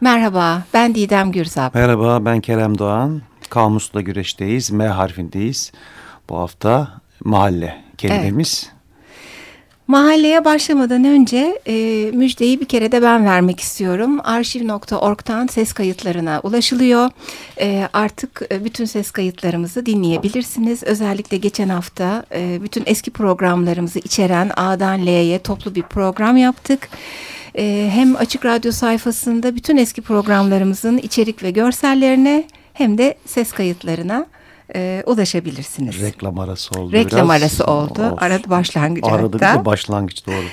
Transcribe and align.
Merhaba, 0.00 0.62
ben 0.74 0.94
Didem 0.94 1.32
Gürzap. 1.32 1.74
Merhaba, 1.74 2.24
ben 2.24 2.40
Kerem 2.40 2.78
Doğan. 2.78 3.22
Kamusla 3.50 4.00
güreşteyiz, 4.00 4.70
M 4.70 4.86
harfindeyiz. 4.86 5.72
Bu 6.28 6.38
hafta 6.38 7.00
mahalle 7.24 7.84
kelimemiz. 7.98 8.66
Evet. 8.66 8.76
Mahalleye 9.88 10.44
başlamadan 10.44 11.04
önce 11.04 11.60
e, 11.66 11.74
müjdeyi 12.14 12.60
bir 12.60 12.64
kere 12.64 12.92
de 12.92 13.02
ben 13.02 13.26
vermek 13.26 13.60
istiyorum. 13.60 14.20
Arşiv.org'dan 14.24 15.46
ses 15.46 15.72
kayıtlarına 15.72 16.40
ulaşılıyor. 16.42 17.10
E, 17.60 17.88
artık 17.92 18.42
e, 18.50 18.64
bütün 18.64 18.84
ses 18.84 19.10
kayıtlarımızı 19.10 19.86
dinleyebilirsiniz. 19.86 20.82
Özellikle 20.82 21.36
geçen 21.36 21.68
hafta 21.68 22.24
e, 22.34 22.62
bütün 22.62 22.82
eski 22.86 23.10
programlarımızı 23.10 23.98
içeren 23.98 24.50
A'dan 24.56 25.06
L'ye 25.06 25.38
toplu 25.38 25.74
bir 25.74 25.82
program 25.82 26.36
yaptık 26.36 26.88
e, 27.56 27.90
hem 27.92 28.16
Açık 28.16 28.44
Radyo 28.44 28.72
sayfasında 28.72 29.56
bütün 29.56 29.76
eski 29.76 30.02
programlarımızın 30.02 30.98
içerik 30.98 31.42
ve 31.42 31.50
görsellerine 31.50 32.44
hem 32.72 32.98
de 32.98 33.18
ses 33.26 33.52
kayıtlarına 33.52 34.26
e, 34.74 35.02
ulaşabilirsiniz. 35.06 36.00
Reklam 36.00 36.38
arası 36.38 36.80
oldu 36.80 36.92
Reklam 36.92 37.28
biraz. 37.28 37.42
arası 37.42 37.64
oldu. 37.64 38.02
Olsun. 38.02 38.16
Arada 38.16 38.50
başlangıç 38.50 39.04
Arada 39.04 39.22
hatta. 39.22 39.54
bir 39.54 39.60
de 39.60 39.64
başlangıç 39.64 40.26
doğru. 40.26 40.44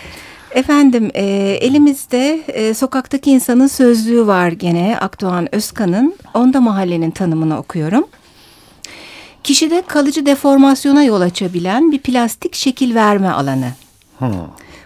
Efendim 0.52 1.12
e, 1.14 1.24
elimizde 1.62 2.44
e, 2.48 2.74
sokaktaki 2.74 3.32
insanın 3.32 3.68
sözlüğü 3.68 4.28
var 4.28 4.48
gene 4.48 4.98
Akdoğan 5.02 5.56
Özkan'ın. 5.56 6.16
Onda 6.34 6.62
mahallenin 6.62 7.12
tanımını 7.12 7.58
okuyorum. 7.58 8.08
Kişide 9.44 9.84
kalıcı 9.88 10.26
deformasyona 10.26 11.04
yol 11.04 11.22
açabilen 11.22 11.92
bir 11.92 12.00
plastik 12.00 12.56
şekil 12.56 12.96
verme 12.96 13.30
alanı. 13.30 13.72
Hmm 14.20 14.30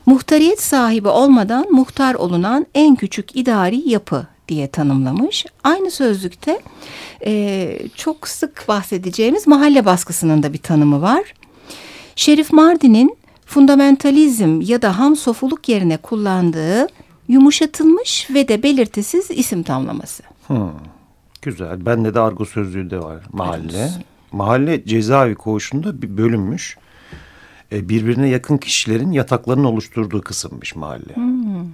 muhtariyet 0.07 0.61
sahibi 0.61 1.07
olmadan 1.07 1.71
muhtar 1.71 2.15
olunan 2.15 2.65
en 2.73 2.95
küçük 2.95 3.35
idari 3.35 3.89
yapı 3.89 4.27
diye 4.47 4.67
tanımlamış. 4.67 5.45
Aynı 5.63 5.91
sözlükte 5.91 6.59
e, 7.25 7.79
çok 7.95 8.27
sık 8.27 8.65
bahsedeceğimiz 8.67 9.47
mahalle 9.47 9.85
baskısının 9.85 10.43
da 10.43 10.53
bir 10.53 10.57
tanımı 10.57 11.01
var. 11.01 11.33
Şerif 12.15 12.53
Mardin'in 12.53 13.17
fundamentalizm 13.45 14.61
ya 14.61 14.81
da 14.81 14.99
ham 14.99 15.15
sofuluk 15.15 15.69
yerine 15.69 15.97
kullandığı 15.97 16.87
yumuşatılmış 17.27 18.27
ve 18.33 18.47
de 18.47 18.63
belirtisiz 18.63 19.31
isim 19.31 19.63
tamlaması. 19.63 20.23
Hmm, 20.47 20.71
güzel. 21.41 21.85
Bende 21.85 22.13
de 22.13 22.19
argo 22.19 22.45
sözlüğü 22.45 22.89
de 22.89 22.99
var 22.99 23.23
mahalle. 23.33 23.89
Mahalle 24.31 24.85
cezaevi 24.85 25.35
koğuşunda 25.35 26.01
bir 26.01 26.17
bölünmüş. 26.17 26.77
E, 27.71 27.89
birbirine 27.89 28.29
yakın 28.29 28.57
kişilerin 28.57 29.11
yataklarının 29.11 29.63
oluşturduğu 29.63 30.21
kısımmış 30.21 30.75
mahalle. 30.75 31.15
Hmm. 31.15 31.65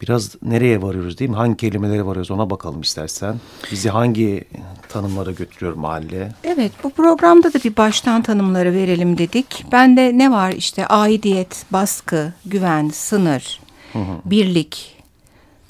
Biraz 0.00 0.42
nereye 0.42 0.82
varıyoruz 0.82 1.18
değil 1.18 1.30
mi? 1.30 1.36
Hangi 1.36 1.56
kelimelere 1.56 2.06
varıyoruz 2.06 2.30
ona 2.30 2.50
bakalım 2.50 2.80
istersen. 2.80 3.36
Bizi 3.72 3.90
hangi 3.90 4.44
tanımlara 4.88 5.30
götürüyor 5.30 5.74
mahalle? 5.76 6.32
Evet 6.44 6.72
bu 6.84 6.90
programda 6.90 7.52
da 7.52 7.58
bir 7.64 7.76
baştan 7.76 8.22
tanımları 8.22 8.72
verelim 8.72 9.18
dedik. 9.18 9.64
Bende 9.72 10.18
ne 10.18 10.30
var 10.30 10.52
işte 10.52 10.86
aidiyet, 10.86 11.66
baskı, 11.70 12.32
güven, 12.46 12.88
sınır, 12.88 13.60
hı 13.92 13.98
hı. 13.98 14.12
birlik, 14.24 15.02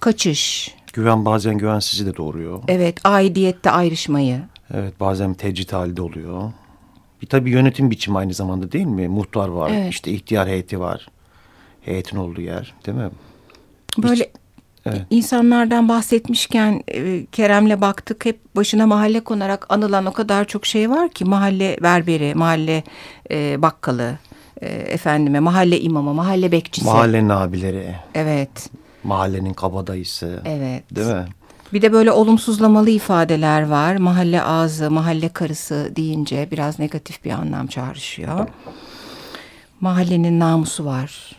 kaçış. 0.01 0.75
Güven 0.93 1.25
bazen 1.25 1.59
güvensizi 1.59 2.07
de 2.07 2.17
doğuruyor. 2.17 2.63
Evet 2.69 3.01
aidiyette 3.05 3.71
ayrışmayı. 3.71 4.41
Evet 4.75 5.01
bazen 5.01 5.35
tecrit 5.35 5.73
halde 5.73 6.03
oluyor. 6.03 6.53
Bir 7.23 7.27
tabii 7.27 7.51
yönetim 7.51 7.91
biçimi 7.91 8.19
aynı 8.19 8.35
zamanda 8.35 8.73
değil 8.73 8.87
mi? 8.87 9.09
Muhtar 9.09 9.49
var, 9.49 9.71
evet. 9.75 9.93
işte 9.93 10.11
ihtiyar 10.11 10.49
heyeti 10.49 10.81
var. 10.81 11.09
Heyetin 11.81 12.17
olduğu 12.17 12.41
yer 12.41 12.75
değil 12.87 12.99
mi? 12.99 13.11
Böyle 13.99 14.25
Hiç, 14.25 14.31
evet. 14.87 15.01
insanlardan 15.11 15.89
bahsetmişken 15.89 16.83
e, 16.89 17.27
Kerem'le 17.27 17.81
baktık 17.81 18.27
hep 18.27 18.57
başına 18.57 18.87
mahalle 18.87 19.21
konarak 19.21 19.67
anılan 19.69 20.07
o 20.07 20.13
kadar 20.13 20.45
çok 20.45 20.67
şey 20.67 20.91
var 20.91 21.09
ki 21.09 21.25
mahalle 21.25 21.77
berberi, 21.83 22.35
mahalle 22.35 22.85
e, 23.31 23.63
bakkalı, 23.63 24.19
e, 24.61 24.67
efendime 24.67 25.41
mahalle 25.41 25.81
imamı, 25.81 26.15
mahalle 26.15 26.53
bekçisi. 26.53 26.87
Mahallenin 26.87 27.29
abileri. 27.29 27.95
Evet. 28.15 28.71
Mahallenin 29.05 29.55
kabadayısı. 29.55 30.43
Evet. 30.45 30.97
Değil 30.97 31.07
mi? 31.07 31.27
Bir 31.73 31.83
de 31.83 31.93
böyle 31.93 32.13
olumsuzlamalı 32.13 32.91
ifadeler 32.91 33.69
var. 33.69 33.97
Mahalle 33.97 34.43
ağzı, 34.43 34.91
mahalle 34.91 35.29
karısı 35.29 35.93
deyince 35.97 36.49
biraz 36.51 36.79
negatif 36.79 37.25
bir 37.25 37.31
anlam 37.31 37.67
çağrışıyor. 37.67 38.49
Mahallenin 39.81 40.41
namusu 40.41 40.85
var. 40.85 41.37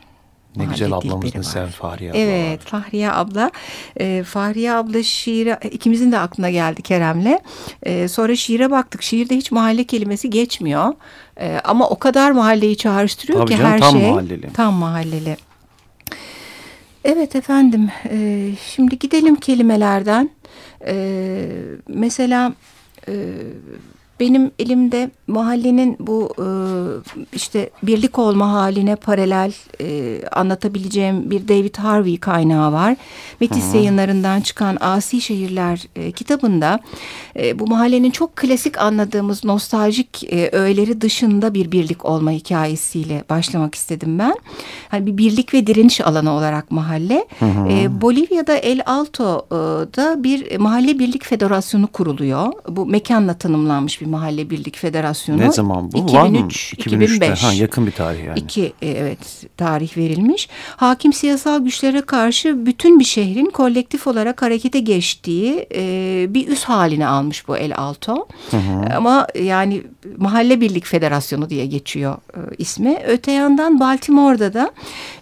Ne 0.55 0.65
güzel 0.65 0.91
ablamızın 0.93 1.41
sen 1.41 1.67
Fahriye 1.67 2.11
abla 2.11 2.19
Evet 2.19 2.59
var. 2.59 2.81
Fahriye 2.81 3.11
abla. 3.11 3.51
E, 3.99 4.23
Fahriye 4.23 4.73
abla 4.73 5.03
şiiri 5.03 5.57
ikimizin 5.71 6.11
de 6.11 6.19
aklına 6.19 6.49
geldi 6.49 6.81
Kerem'le. 6.81 7.39
E, 7.83 8.07
sonra 8.07 8.35
şiire 8.35 8.71
baktık. 8.71 9.01
Şiirde 9.01 9.35
hiç 9.35 9.51
mahalle 9.51 9.83
kelimesi 9.83 10.29
geçmiyor. 10.29 10.93
E, 11.39 11.59
ama 11.63 11.89
o 11.89 11.99
kadar 11.99 12.31
mahalleyi 12.31 12.77
çağrıştırıyor 12.77 13.39
Tabii 13.39 13.51
ki 13.51 13.57
canım, 13.57 13.71
her 13.71 13.79
tam 13.79 13.91
şey. 13.91 14.09
Mahalleli. 14.11 14.53
Tam 14.53 14.73
mahalleli. 14.73 15.37
Evet 17.03 17.35
efendim. 17.35 17.89
E, 18.09 18.49
şimdi 18.61 18.99
gidelim 18.99 19.35
kelimelerden. 19.35 20.29
E, 20.85 20.95
mesela 21.87 22.53
e, 23.07 23.13
benim 24.19 24.51
elimde 24.59 25.11
mahallenin 25.27 25.97
bu 25.99 26.33
e, 26.37 26.47
işte 27.33 27.69
birlik 27.83 28.19
olma 28.19 28.53
haline 28.53 28.95
paralel 28.95 29.53
e, 29.81 30.19
anlatabileceğim 30.27 31.31
bir 31.31 31.47
David 31.47 31.75
Harvey 31.75 32.17
kaynağı 32.17 32.71
var. 32.71 32.95
Metis 33.39 33.73
Hı. 33.73 33.77
yayınlarından 33.77 34.41
çıkan 34.41 34.77
Asi 34.81 35.21
Şehirler 35.21 35.87
e, 35.95 36.11
kitabında 36.11 36.79
e, 37.39 37.59
bu 37.59 37.67
mahallenin 37.67 38.11
çok 38.11 38.35
klasik 38.35 38.81
anladığımız 38.81 39.45
nostaljik 39.45 40.23
e, 40.23 40.49
öğeleri 40.51 41.01
dışında 41.01 41.53
bir 41.53 41.71
birlik 41.71 42.05
olma 42.05 42.31
hikayesiyle 42.31 43.23
başlamak 43.29 43.75
istedim 43.75 44.19
ben. 44.19 44.35
Hani 44.89 45.05
bir 45.05 45.17
birlik 45.17 45.53
ve 45.53 45.67
direniş 45.67 46.01
alanı 46.01 46.31
olarak 46.31 46.71
mahalle. 46.71 47.25
Hı. 47.39 47.45
E, 47.69 48.01
Bolivya'da 48.01 48.55
El 48.55 48.81
Alto'da 48.85 50.23
bir 50.23 50.57
mahalle 50.57 50.99
birlik 50.99 51.25
federasyonu 51.25 51.87
kuruluyor. 51.87 52.53
Bu 52.69 52.85
mekanla 52.85 53.33
tanımlanmış 53.33 54.02
bir 54.03 54.09
mahalle 54.09 54.49
birlik 54.49 54.77
federasyonu. 54.77 55.41
Ne 55.41 55.51
zaman 55.51 55.91
bu? 55.91 55.97
2003, 55.97 56.13
Var 56.13 56.29
mı? 56.29 56.47
2005. 56.77 57.43
Ha, 57.43 57.53
yakın 57.53 57.85
bir 57.85 57.91
tarih 57.91 58.23
yani. 58.23 58.39
İki 58.39 58.73
e, 58.81 58.89
evet 58.89 59.45
tarih 59.57 59.97
verilmiş. 59.97 60.49
Hakim 60.75 61.13
siyasal 61.13 61.63
güçlere 61.63 62.01
karşı 62.01 62.65
bütün 62.65 62.99
bir 62.99 63.05
şehrin 63.05 63.45
kolektif 63.45 64.07
olarak 64.07 64.41
harekete 64.41 64.79
geçtiği 64.79 65.67
e, 65.75 66.25
bir 66.29 66.47
üs 66.47 66.63
haline 66.63 67.07
almış 67.07 67.47
bu 67.47 67.57
El 67.57 67.73
Alto. 67.77 68.27
Hı 68.51 68.57
hı. 68.57 68.95
Ama 68.95 69.27
yani 69.43 69.83
Mahalle 70.17 70.61
Birlik 70.61 70.85
Federasyonu 70.85 71.49
diye 71.49 71.65
geçiyor 71.65 72.17
e, 72.33 72.39
ismi. 72.57 72.97
Öte 73.07 73.31
yandan 73.31 73.79
Baltimore'da 73.79 74.53
da 74.53 74.71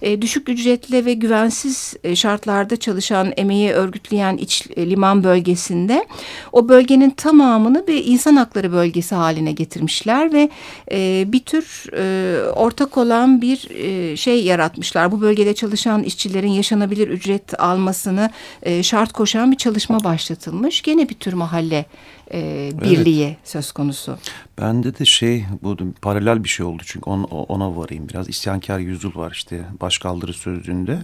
e, 0.02 0.22
düşük 0.22 0.50
ücretli 0.50 1.06
ve 1.06 1.14
güvensiz 1.14 1.94
e, 2.04 2.16
şartlarda 2.16 2.76
çalışan 2.78 3.34
emeği 3.38 3.72
örgütleyen 3.72 4.38
iç 4.38 4.68
e, 4.76 4.90
liman 4.90 5.24
bölgesinde 5.24 6.06
o 6.52 6.70
bölgenin 6.70 7.10
tamamını 7.10 7.88
bir 7.88 8.06
insan 8.06 8.36
hakları 8.36 8.71
bölgesi 8.72 9.16
haline 9.16 9.52
getirmişler 9.52 10.34
ve 10.34 10.50
e, 10.92 11.26
bir 11.28 11.40
tür 11.40 11.86
e, 11.98 12.50
ortak 12.50 12.98
olan 12.98 13.42
bir 13.42 13.70
e, 13.70 14.18
şey 14.18 14.44
yaratmışlar. 14.44 15.12
Bu 15.12 15.22
bölgede 15.22 15.56
çalışan 15.56 16.04
işçilerin 16.04 16.52
yaşanabilir 16.52 17.08
ücret 17.08 17.62
almasını 17.62 18.30
e, 18.64 18.84
şart 18.84 19.14
koşan 19.14 19.52
bir 19.52 19.58
çalışma 19.58 20.04
başlatılmış. 20.04 20.82
Gene 20.82 21.10
bir 21.10 21.16
tür 21.16 21.34
mahalle 21.34 21.86
e, 22.34 22.72
birliği 22.82 23.26
evet. 23.26 23.38
söz 23.44 23.72
konusu. 23.72 24.18
Bende 24.62 25.00
de 25.00 25.06
şey 25.06 25.46
bu 25.64 25.78
paralel 26.02 26.44
bir 26.44 26.50
şey 26.50 26.66
oldu 26.66 26.84
çünkü 26.86 27.10
ona, 27.10 27.26
ona 27.26 27.78
varayım 27.78 28.10
biraz. 28.10 28.30
İsyankar 28.30 28.80
yüzyıl 28.80 29.16
var 29.16 29.32
işte 29.32 29.62
başkaldırı 29.82 30.34
sözlüğünde. 30.34 31.00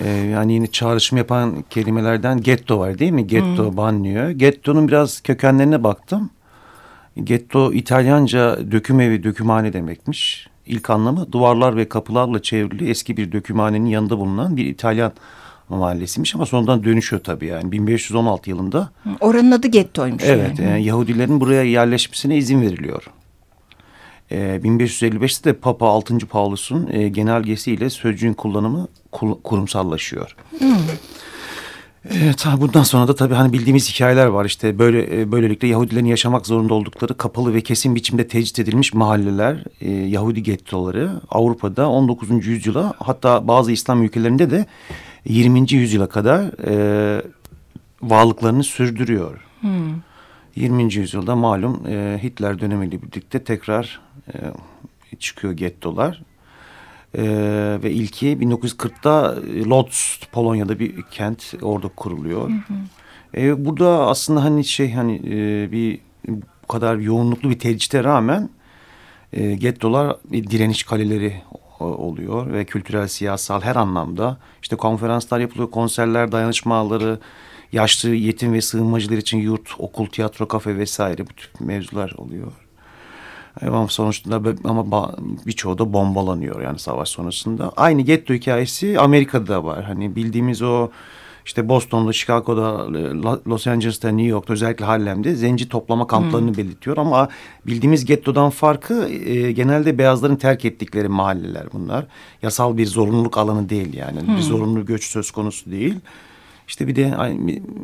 Ee, 0.00 0.08
yani 0.08 0.52
yine 0.52 0.66
çağrışım 0.66 1.18
yapan 1.18 1.64
kelimelerden 1.70 2.40
getto 2.40 2.78
var 2.78 2.98
değil 2.98 3.12
mi? 3.12 3.26
Getto, 3.26 3.70
hmm. 3.70 3.76
banlıyor. 3.76 4.30
Getto'nun 4.30 4.88
biraz 4.88 5.20
kökenlerine 5.20 5.84
baktım. 5.84 6.30
Getto 7.24 7.72
İtalyanca 7.72 8.58
döküm 8.72 9.00
evi, 9.00 9.22
dökümhane 9.22 9.72
demekmiş. 9.72 10.48
İlk 10.66 10.90
anlamı 10.90 11.32
duvarlar 11.32 11.76
ve 11.76 11.88
kapılarla 11.88 12.42
çevrili 12.42 12.90
eski 12.90 13.16
bir 13.16 13.32
dökümhanenin 13.32 13.86
yanında 13.86 14.18
bulunan 14.18 14.56
bir 14.56 14.66
İtalyan 14.66 15.12
mahallesiymiş 15.68 16.34
ama 16.34 16.46
sonradan 16.46 16.84
dönüşüyor 16.84 17.22
tabii 17.22 17.46
yani 17.46 17.72
1516 17.72 18.50
yılında. 18.50 18.90
Oranın 19.20 19.50
adı 19.50 19.68
gettoymuş. 19.68 20.22
Evet 20.26 20.58
yani. 20.58 20.70
yani 20.70 20.84
Yahudilerin 20.84 21.40
buraya 21.40 21.62
yerleşmesine 21.62 22.36
izin 22.36 22.62
veriliyor. 22.62 23.10
E, 24.30 24.38
ee, 24.38 24.60
1555'te 24.64 25.50
de 25.50 25.52
Papa 25.52 25.88
6. 25.88 26.18
Paulus'un 26.18 26.88
e, 26.92 27.08
genelgesiyle 27.08 27.90
sözcüğün 27.90 28.34
kullanımı 28.34 28.88
kul, 29.12 29.34
kurumsallaşıyor. 29.44 30.36
Hmm. 30.58 30.76
Evet, 32.14 32.46
bundan 32.60 32.82
sonra 32.82 33.08
da 33.08 33.14
tabii 33.14 33.34
hani 33.34 33.52
bildiğimiz 33.52 33.94
hikayeler 33.94 34.26
var 34.26 34.44
işte 34.44 34.78
böyle 34.78 35.20
e, 35.20 35.32
böylelikle 35.32 35.68
Yahudilerin 35.68 36.06
yaşamak 36.06 36.46
zorunda 36.46 36.74
oldukları 36.74 37.16
kapalı 37.16 37.54
ve 37.54 37.60
kesin 37.60 37.94
biçimde 37.94 38.28
tecrit 38.28 38.58
edilmiş 38.58 38.94
mahalleler, 38.94 39.64
e, 39.80 39.90
Yahudi 39.90 40.42
gettoları 40.42 41.10
Avrupa'da 41.30 41.88
19. 41.88 42.46
yüzyıla 42.46 42.94
hatta 42.98 43.48
bazı 43.48 43.72
İslam 43.72 44.02
ülkelerinde 44.02 44.50
de 44.50 44.66
20. 45.24 45.72
yüzyıla 45.72 46.08
kadar 46.08 46.68
e, 46.68 47.22
varlıklarını 48.02 48.64
sürdürüyor. 48.64 49.40
Hmm. 49.60 49.94
20. 50.56 50.94
yüzyılda 50.94 51.36
malum 51.36 51.86
e, 51.88 52.20
Hitler 52.22 52.60
dönemiyle 52.60 53.02
birlikte 53.02 53.44
tekrar 53.44 54.00
e, 54.34 54.34
çıkıyor 55.18 55.52
gettolar. 55.52 56.22
E, 57.16 57.22
ve 57.82 57.90
ilki 57.90 58.26
1940'da 58.26 59.36
Lodz 59.70 60.20
Polonya'da 60.32 60.78
bir 60.78 61.02
kent 61.02 61.54
orada 61.62 61.88
kuruluyor. 61.88 62.50
Hı 62.50 62.54
hı. 62.54 63.40
E, 63.40 63.64
burada 63.64 64.06
aslında 64.06 64.44
hani 64.44 64.64
şey 64.64 64.92
hani 64.92 65.16
e, 65.16 65.72
bir 65.72 66.00
bu 66.28 66.66
kadar 66.66 66.96
yoğunluklu 66.96 67.50
bir 67.50 67.58
tecrüte 67.58 68.04
rağmen 68.04 68.50
e, 69.32 69.54
gettolar 69.54 70.16
bir 70.24 70.50
direniş 70.50 70.82
kaleleri 70.82 71.42
oluyor 71.80 72.52
ve 72.52 72.64
kültürel, 72.64 73.08
siyasal 73.08 73.60
her 73.60 73.76
anlamda 73.76 74.38
işte 74.62 74.76
konferanslar 74.76 75.40
yapılıyor, 75.40 75.70
konserler, 75.70 76.32
dayanışma 76.32 76.76
ağları, 76.76 77.18
yaşlı, 77.72 78.08
yetim 78.08 78.52
ve 78.52 78.60
sığınmacılar 78.60 79.16
için 79.16 79.38
yurt, 79.38 79.68
okul, 79.78 80.06
tiyatro, 80.06 80.48
kafe 80.48 80.78
vesaire 80.78 81.26
bu 81.26 81.32
tip 81.32 81.60
mevzular 81.60 82.14
oluyor. 82.16 82.52
Ama 83.62 83.88
sonuçta 83.88 84.42
ama 84.64 85.14
birçoğu 85.46 85.78
da 85.78 85.92
bombalanıyor 85.92 86.60
yani 86.60 86.78
savaş 86.78 87.08
sonrasında. 87.08 87.72
Aynı 87.76 88.02
getto 88.02 88.34
hikayesi 88.34 89.00
Amerika'da 89.00 89.64
var. 89.64 89.84
Hani 89.84 90.16
bildiğimiz 90.16 90.62
o 90.62 90.90
işte 91.46 91.68
Boston'da, 91.68 92.12
Chicago'da, 92.12 92.86
Los 93.48 93.66
Angeles'ta, 93.66 94.08
New 94.08 94.26
York'ta 94.26 94.52
özellikle 94.52 94.84
Harlem'de 94.84 95.34
zenci 95.34 95.68
toplama 95.68 96.06
kamplarını 96.06 96.48
hmm. 96.48 96.56
belirtiyor. 96.56 96.96
Ama 96.96 97.28
bildiğimiz 97.66 98.04
gettodan 98.04 98.50
farkı 98.50 99.08
e, 99.08 99.52
genelde 99.52 99.98
beyazların 99.98 100.36
terk 100.36 100.64
ettikleri 100.64 101.08
mahalleler 101.08 101.66
bunlar. 101.72 102.06
Yasal 102.42 102.76
bir 102.76 102.86
zorunluluk 102.86 103.38
alanı 103.38 103.68
değil 103.68 103.94
yani. 103.94 104.20
Hmm. 104.20 104.36
Bir 104.36 104.42
zorunlu 104.42 104.86
göç 104.86 105.04
söz 105.04 105.30
konusu 105.30 105.70
değil. 105.70 105.94
İşte 106.68 106.86
bir 106.86 106.96
de 106.96 107.14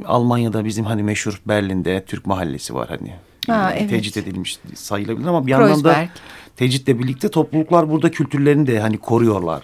Almanya'da 0.06 0.64
bizim 0.64 0.84
hani 0.84 1.02
meşhur 1.02 1.40
Berlin'de 1.48 2.04
Türk 2.04 2.26
mahallesi 2.26 2.74
var 2.74 2.88
hani. 2.88 3.12
Ha, 3.46 3.74
evet. 3.76 3.90
Tecrit 3.90 4.16
edilmiş 4.16 4.58
sayılabilir 4.74 5.26
ama 5.26 5.46
bir 5.46 5.50
yandan 5.50 5.84
da 5.84 6.08
tecritle 6.56 6.98
birlikte 6.98 7.28
topluluklar 7.28 7.90
burada 7.90 8.10
kültürlerini 8.10 8.66
de 8.66 8.80
hani 8.80 8.98
koruyorlar. 8.98 9.62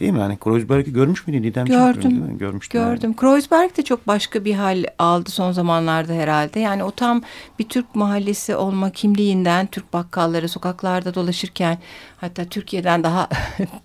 Değil 0.00 0.12
mi? 0.12 0.18
Hani 0.18 0.36
Kreuzberg'i 0.36 0.92
görmüş 0.92 1.26
müydün 1.26 1.42
Didem? 1.42 1.66
Gördüm. 1.66 2.38
Görmüştüm. 2.38 2.80
Gördüm. 2.80 3.00
Yani. 3.02 3.16
Kreuzberg 3.16 3.76
de 3.76 3.82
çok 3.82 4.06
başka 4.06 4.44
bir 4.44 4.54
hal 4.54 4.84
aldı 4.98 5.30
son 5.30 5.52
zamanlarda 5.52 6.12
herhalde. 6.12 6.60
Yani 6.60 6.84
o 6.84 6.90
tam 6.90 7.22
bir 7.58 7.64
Türk 7.68 7.94
mahallesi 7.94 8.56
olma 8.56 8.90
kimliğinden 8.90 9.66
Türk 9.66 9.92
bakkalları 9.92 10.48
sokaklarda 10.48 11.14
dolaşırken 11.14 11.78
hatta 12.16 12.44
Türkiye'den 12.44 13.02
daha 13.02 13.28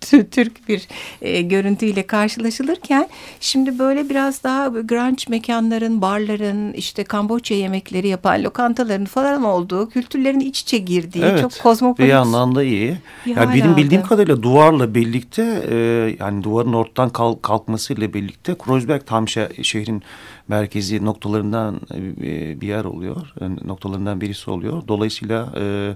Türk 0.30 0.68
bir 0.68 0.88
e, 1.22 1.42
görüntüyle 1.42 2.06
karşılaşılırken 2.06 3.08
şimdi 3.40 3.78
böyle 3.78 4.10
biraz 4.10 4.42
daha 4.42 4.68
grunge 4.68 5.24
mekanların, 5.28 6.02
barların, 6.02 6.72
işte 6.72 7.04
Kamboçya 7.04 7.56
yemekleri 7.56 8.08
yapan 8.08 8.42
lokantaların 8.42 9.04
falan 9.04 9.44
olduğu, 9.44 9.88
kültürlerin 9.88 10.40
iç 10.40 10.60
içe 10.60 10.78
girdiği 10.78 11.24
evet, 11.24 11.40
çok 11.40 11.62
kozmopolit. 11.62 12.08
Bir 12.08 12.14
anlamda 12.14 12.62
iyi. 12.62 12.96
Bir 13.26 13.36
yani 13.36 13.54
benim 13.54 13.76
bildiğim 13.76 14.02
kadarıyla 14.02 14.42
duvarla 14.42 14.94
birlikte 14.94 15.42
e, 15.70 16.01
yani 16.20 16.44
duvarın 16.44 16.72
ortadan 16.72 17.10
kalk, 17.10 17.42
kalkmasıyla 17.42 18.14
birlikte 18.14 18.54
Kreuzberg 18.58 19.06
tam 19.06 19.28
şehrin 19.62 20.02
merkezi 20.48 21.04
noktalarından 21.04 21.80
e, 21.94 22.60
bir 22.60 22.68
yer 22.68 22.84
oluyor. 22.84 23.34
Noktalarından 23.64 24.20
birisi 24.20 24.50
oluyor. 24.50 24.82
Dolayısıyla 24.88 25.52
e, 25.56 25.94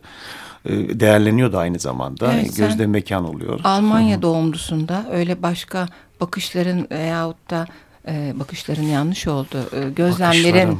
e, 0.64 1.00
değerleniyor 1.00 1.52
da 1.52 1.58
aynı 1.58 1.78
zamanda. 1.78 2.32
Evet, 2.32 2.56
Gözde 2.56 2.86
mekan 2.86 3.24
oluyor. 3.24 3.60
Almanya 3.64 4.22
doğumlusunda 4.22 5.06
öyle 5.12 5.42
başka 5.42 5.88
bakışların 6.20 6.86
veyahut 6.90 7.50
da 7.50 7.66
e, 8.08 8.32
bakışların 8.34 8.82
yanlış 8.82 9.26
oldu. 9.28 9.70
E, 9.72 9.90
gözlemlerin 9.90 10.78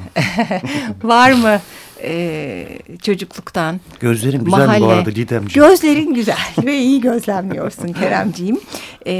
var 1.02 1.32
mı 1.32 1.61
e, 2.02 2.67
çocukluktan? 3.02 3.81
Gözlerin 4.00 4.44
güzel 4.44 4.58
mahalle. 4.67 4.81
bu 4.81 4.88
arada 4.88 5.14
Didemciğim. 5.14 5.69
Gözlerin 5.69 6.14
güzel 6.14 6.38
ve 6.64 6.78
iyi 6.78 7.00
gözlemliyorsun 7.00 7.88
Keremciğim. 7.88 8.61
E, 9.06 9.14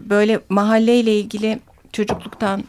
böyle 0.00 0.40
mahalleyle 0.48 1.18
ilgili 1.18 1.58
çocukluktan 1.92 2.64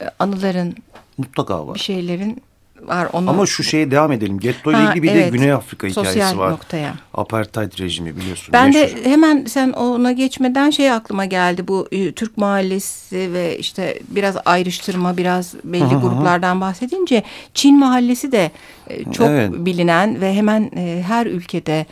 e, 0.00 0.04
anıların 0.18 0.74
mutlaka 1.18 1.66
var. 1.66 1.74
Bir 1.74 1.80
şeylerin 1.80 2.42
var. 2.82 3.08
Onu... 3.12 3.30
Ama 3.30 3.46
şu 3.46 3.62
şeye 3.62 3.90
devam 3.90 4.12
edelim. 4.12 4.38
Getto 4.38 4.70
ile 4.70 4.78
ilgili 4.88 5.02
bir 5.02 5.10
evet. 5.10 5.32
de 5.32 5.36
Güney 5.36 5.52
Afrika 5.52 5.90
Sosyal 5.90 6.12
hikayesi 6.12 6.38
var. 6.38 6.50
noktaya. 6.50 6.94
Apartheid 7.14 7.78
rejimi 7.78 8.16
biliyorsun. 8.16 8.52
Ben 8.52 8.66
meşhur. 8.66 8.96
de 8.96 9.10
hemen 9.10 9.44
sen 9.44 9.72
ona 9.72 10.12
geçmeden 10.12 10.70
şey 10.70 10.92
aklıma 10.92 11.24
geldi. 11.24 11.68
Bu 11.68 11.88
e, 11.92 12.12
Türk 12.12 12.36
mahallesi 12.36 13.32
ve 13.32 13.58
işte 13.58 13.98
biraz 14.08 14.36
ayrıştırma, 14.44 15.16
biraz 15.16 15.54
belli 15.64 15.94
hı. 15.94 16.00
gruplardan 16.00 16.60
bahsedince 16.60 17.22
Çin 17.54 17.78
mahallesi 17.78 18.32
de 18.32 18.50
e, 18.90 19.12
çok 19.12 19.28
evet. 19.28 19.50
bilinen 19.52 20.20
ve 20.20 20.34
hemen 20.34 20.70
e, 20.76 21.02
her 21.06 21.26
ülkede 21.26 21.86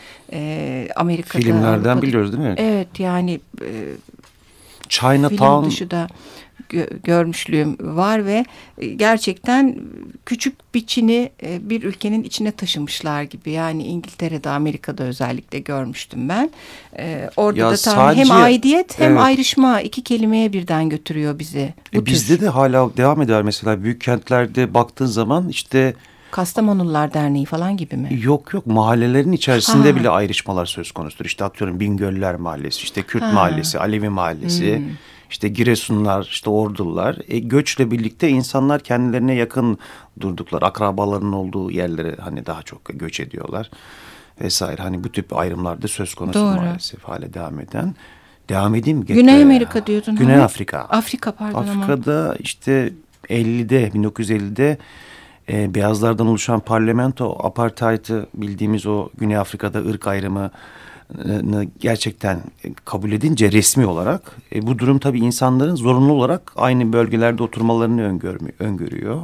Amerika'da. 0.97 1.43
Filmlerden 1.43 1.69
Avrupa'da, 1.69 2.03
biliyoruz 2.03 2.33
değil 2.33 2.45
mi? 2.45 2.55
Evet 2.59 2.89
yani 2.99 3.41
Chinatown. 4.89 5.67
Dışı 5.67 5.91
da 5.91 6.07
görmüşlüğüm 7.05 7.77
var 7.81 8.27
ve 8.27 8.45
e, 8.79 8.87
gerçekten 8.87 9.77
küçük 10.27 10.75
bir 10.75 10.87
Çin'i 10.87 11.31
e, 11.43 11.71
bir 11.71 11.83
ülkenin 11.83 12.23
içine 12.23 12.51
taşımışlar 12.51 13.23
gibi. 13.23 13.51
Yani 13.51 13.85
İngiltere'de, 13.85 14.51
Amerika'da 14.51 15.05
özellikle 15.05 15.59
görmüştüm 15.59 16.29
ben. 16.29 16.51
E, 16.99 17.31
orada 17.37 17.59
ya 17.59 17.67
da 17.67 17.77
tam 17.77 17.95
sadece, 17.95 18.25
hem 18.25 18.31
aidiyet 18.31 19.01
hem 19.01 19.13
evet. 19.13 19.21
ayrışma 19.21 19.81
iki 19.81 20.05
kelimeye 20.05 20.53
birden 20.53 20.89
götürüyor 20.89 21.39
bizi. 21.39 21.75
E 21.95 22.07
bizde 22.07 22.41
de 22.41 22.49
hala 22.49 22.97
devam 22.97 23.23
eder 23.23 23.43
mesela 23.43 23.83
büyük 23.83 24.01
kentlerde 24.01 24.75
baktığın 24.75 25.07
zaman 25.07 25.49
işte... 25.49 25.95
Kastamonular 26.31 27.15
Derneği 27.15 27.45
falan 27.45 27.77
gibi 27.77 27.97
mi? 27.97 28.09
Yok 28.23 28.55
yok 28.55 28.67
mahallelerin 28.67 29.33
içerisinde 29.33 29.93
ha. 29.93 29.97
bile 29.97 30.11
ayrışmalar 30.11 30.67
söz 30.67 30.93
konusudur. 30.93 31.25
İşte 31.25 31.45
atıyorum 31.45 31.81
Bingöller 31.81 32.35
Mahallesi, 32.35 32.83
işte 32.83 33.03
Kürt 33.03 33.23
ha. 33.23 33.33
Mahallesi, 33.33 33.79
Alevi 33.79 34.09
Mahallesi... 34.09 34.79
Hmm 34.79 34.85
işte 35.31 35.49
Giresunlar, 35.49 36.29
işte 36.31 36.51
Ordular. 36.51 37.19
E, 37.29 37.39
göçle 37.39 37.91
birlikte 37.91 38.29
insanlar 38.29 38.81
kendilerine 38.81 39.35
yakın 39.35 39.79
durduklar. 40.21 40.63
Akrabalarının 40.63 41.33
olduğu 41.33 41.71
yerlere 41.71 42.17
hani 42.21 42.47
daha 42.47 42.63
çok 42.63 42.85
göç 42.85 43.21
ediyorlar 43.21 43.71
vesaire. 44.41 44.83
Hani 44.83 45.05
bu 45.05 45.13
tip 45.13 45.37
ayrımlarda 45.37 45.89
söz 45.89 46.15
konusu 46.15 46.39
Doğru. 46.39 46.57
maalesef 46.57 47.05
hale 47.05 47.35
devam 47.35 47.61
eden. 47.61 47.95
Devam 48.49 48.75
edeyim 48.75 48.99
mi? 48.99 49.05
Güney 49.05 49.43
Amerika 49.43 49.87
diyordun. 49.87 50.17
Güney 50.17 50.35
hani? 50.35 50.45
Afrika. 50.45 50.79
Afrika 50.79 51.33
pardon 51.33 51.59
Afrika'da 51.59 52.25
ama. 52.25 52.35
işte 52.35 52.93
50'de 53.31 53.89
1950'de 53.89 54.79
e, 55.53 55.75
beyazlardan 55.75 56.27
oluşan 56.27 56.61
parlamento 56.61 57.47
apartheid'i 57.47 58.27
bildiğimiz 58.35 58.87
o 58.87 59.09
Güney 59.19 59.37
Afrika'da 59.37 59.79
ırk 59.79 60.07
ayrımı 60.07 60.51
gerçekten 61.79 62.41
kabul 62.85 63.13
edince 63.13 63.53
resmi 63.53 63.87
olarak 63.87 64.37
e, 64.55 64.67
bu 64.67 64.79
durum 64.79 64.99
tabii 64.99 65.21
insanların 65.21 65.75
zorunlu 65.75 66.13
olarak 66.13 66.53
aynı 66.57 66.93
bölgelerde 66.93 67.43
oturmalarını 67.43 68.21
öngörüyor. 68.59 69.23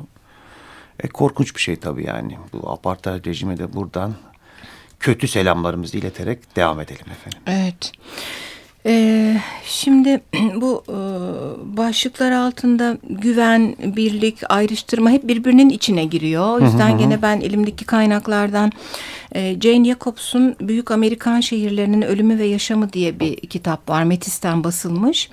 E, 1.00 1.08
korkunç 1.08 1.54
bir 1.56 1.60
şey 1.60 1.76
tabii 1.76 2.06
yani. 2.06 2.38
Bu 2.52 2.70
apartheid 2.70 3.26
rejime 3.26 3.58
de 3.58 3.72
buradan 3.72 4.14
kötü 5.00 5.28
selamlarımızı 5.28 5.98
ileterek 5.98 6.56
devam 6.56 6.80
edelim 6.80 7.06
efendim. 7.12 7.38
Evet. 7.46 7.92
Ee, 8.86 9.36
şimdi 9.64 10.20
bu 10.56 10.84
e, 10.88 10.96
başlıklar 11.76 12.32
altında 12.32 12.96
güven, 13.10 13.76
birlik, 13.96 14.38
ayrıştırma 14.48 15.10
hep 15.10 15.28
birbirinin 15.28 15.68
içine 15.68 16.04
giriyor. 16.04 16.60
O 16.60 16.64
yüzden 16.64 16.90
hı 16.90 16.94
hı. 16.94 16.98
gene 16.98 17.22
ben 17.22 17.40
elimdeki 17.40 17.84
kaynaklardan 17.84 18.72
e, 19.34 19.60
Jane 19.60 19.84
Jacobs'un 19.84 20.56
Büyük 20.60 20.90
Amerikan 20.90 21.40
Şehirlerinin 21.40 22.02
Ölümü 22.02 22.38
ve 22.38 22.46
Yaşamı 22.46 22.92
diye 22.92 23.20
bir 23.20 23.36
kitap 23.36 23.88
var. 23.88 24.04
Metis'ten 24.04 24.64
basılmış. 24.64 25.30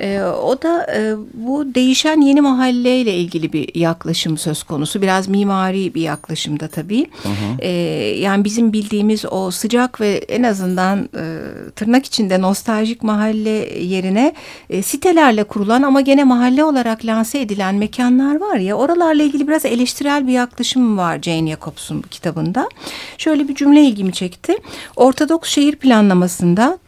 E, 0.00 0.20
o 0.22 0.62
da 0.62 0.86
e, 0.96 1.14
bu 1.34 1.74
değişen 1.74 2.20
yeni 2.20 2.40
mahalleyle 2.40 3.14
ilgili 3.14 3.52
bir 3.52 3.74
yaklaşım 3.74 4.38
söz 4.38 4.62
konusu. 4.62 5.02
Biraz 5.02 5.28
mimari 5.28 5.94
bir 5.94 6.02
yaklaşımda 6.02 6.68
tabii. 6.68 7.06
Hı 7.22 7.28
hı. 7.28 7.60
E, 7.60 7.70
yani 8.18 8.44
bizim 8.44 8.72
bildiğimiz 8.72 9.24
o 9.30 9.50
sıcak 9.50 10.00
ve 10.00 10.16
en 10.16 10.42
azından 10.42 10.98
e, 10.98 11.24
tırnak 11.76 12.06
içinde 12.06 12.42
nostaljik 12.76 13.02
mahalle 13.02 13.78
yerine 13.78 14.32
e, 14.70 14.82
sitelerle 14.82 15.44
kurulan 15.44 15.82
ama 15.82 16.00
gene 16.00 16.24
mahalle 16.24 16.64
olarak 16.64 17.04
lanse 17.04 17.40
edilen 17.40 17.74
mekanlar 17.74 18.40
var 18.40 18.56
ya 18.56 18.74
oralarla 18.74 19.22
ilgili 19.22 19.48
biraz 19.48 19.64
eleştirel 19.64 20.26
bir 20.26 20.32
yaklaşım 20.32 20.98
var 20.98 21.22
Jane 21.22 21.50
Jacobs'un 21.50 22.02
kitabında. 22.02 22.68
Şöyle 23.18 23.48
bir 23.48 23.54
cümle 23.54 23.82
ilgimi 23.82 24.12
çekti. 24.12 24.56
Ortodoks 24.96 25.50
şehir 25.50 25.76
planlamasında 25.76 26.78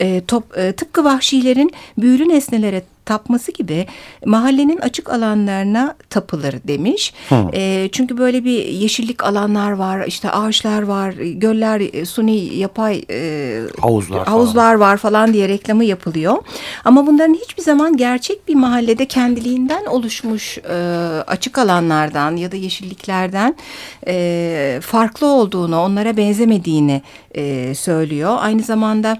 e, 0.00 0.22
top, 0.24 0.58
e, 0.58 0.72
tıpkı 0.72 1.04
vahşilerin 1.04 1.72
büyülü 1.98 2.28
nesnelere 2.28 2.82
tapması 3.04 3.52
gibi 3.52 3.86
mahallenin 4.26 4.78
açık 4.78 5.10
alanlarına 5.10 5.94
tapılır 6.10 6.54
demiş. 6.64 7.14
E, 7.54 7.88
çünkü 7.92 8.18
böyle 8.18 8.44
bir 8.44 8.64
yeşillik 8.64 9.24
alanlar 9.24 9.72
var, 9.72 10.04
işte 10.06 10.30
ağaçlar 10.30 10.82
var, 10.82 11.12
göller, 11.12 11.80
e, 11.92 12.04
suni 12.06 12.36
yapay 12.56 13.04
e, 13.10 13.60
havuzlar, 13.80 14.26
havuzlar 14.28 14.78
falan. 14.78 14.80
var 14.80 14.96
falan 14.96 15.32
diye 15.32 15.48
reklamı 15.48 15.84
yapılıyor. 15.84 16.36
Ama 16.84 17.06
bunların 17.06 17.34
hiçbir 17.34 17.62
zaman 17.62 17.96
gerçek 17.96 18.48
bir 18.48 18.54
mahallede 18.54 19.06
kendiliğinden 19.06 19.86
oluşmuş 19.86 20.58
e, 20.58 20.74
açık 21.26 21.58
alanlardan 21.58 22.36
ya 22.36 22.52
da 22.52 22.56
yeşilliklerden 22.56 23.56
e, 24.06 24.78
farklı 24.82 25.26
olduğunu, 25.26 25.80
onlara 25.80 26.16
benzemediğini 26.16 27.02
e, 27.34 27.74
söylüyor. 27.74 28.36
Aynı 28.40 28.62
zamanda 28.62 29.18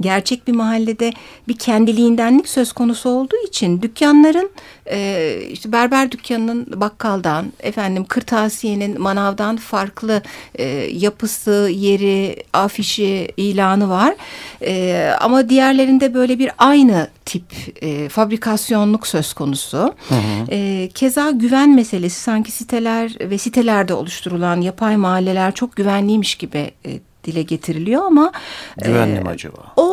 gerçek 0.00 0.48
bir 0.48 0.52
mahallede 0.52 1.12
bir 1.48 1.58
kendiliğindenlik 1.58 2.48
söz 2.48 2.72
konusu 2.72 3.08
olduğu 3.08 3.46
için 3.48 3.82
dükkanların 3.82 4.50
e, 4.90 5.38
işte 5.50 5.72
berber 5.72 6.12
dükkanının 6.12 6.66
bakkaldan 6.80 7.52
efendim 7.60 8.04
kırtasiyenin 8.04 9.00
manavdan 9.00 9.56
farklı 9.56 10.22
e, 10.54 10.64
yapısı, 10.92 11.70
yeri, 11.72 12.36
afişi, 12.52 13.28
ilanı 13.36 13.88
var. 13.88 14.14
E, 14.62 15.12
ama 15.20 15.48
diğerlerinde 15.48 16.14
böyle 16.14 16.38
bir 16.38 16.50
aynı 16.58 17.08
tip 17.24 17.44
e, 17.82 18.08
fabrikasyonluk 18.08 19.06
söz 19.06 19.32
konusu. 19.32 19.78
Hı 20.08 20.14
hı. 20.14 20.50
E, 20.50 20.88
keza 20.94 21.30
güven 21.30 21.74
meselesi 21.74 22.20
sanki 22.20 22.52
siteler 22.52 23.16
ve 23.20 23.38
sitelerde 23.38 23.94
oluşturulan 23.94 24.60
yapay 24.60 24.96
mahalleler 24.96 25.54
çok 25.54 25.76
güvenliymiş 25.76 26.34
gibi 26.34 26.70
e, 26.86 26.90
dile 27.24 27.42
getiriliyor 27.42 28.02
ama 28.02 28.32
güvenli 28.84 29.16
e, 29.16 29.20
mi 29.20 29.28
acaba? 29.28 29.72
O 29.76 29.86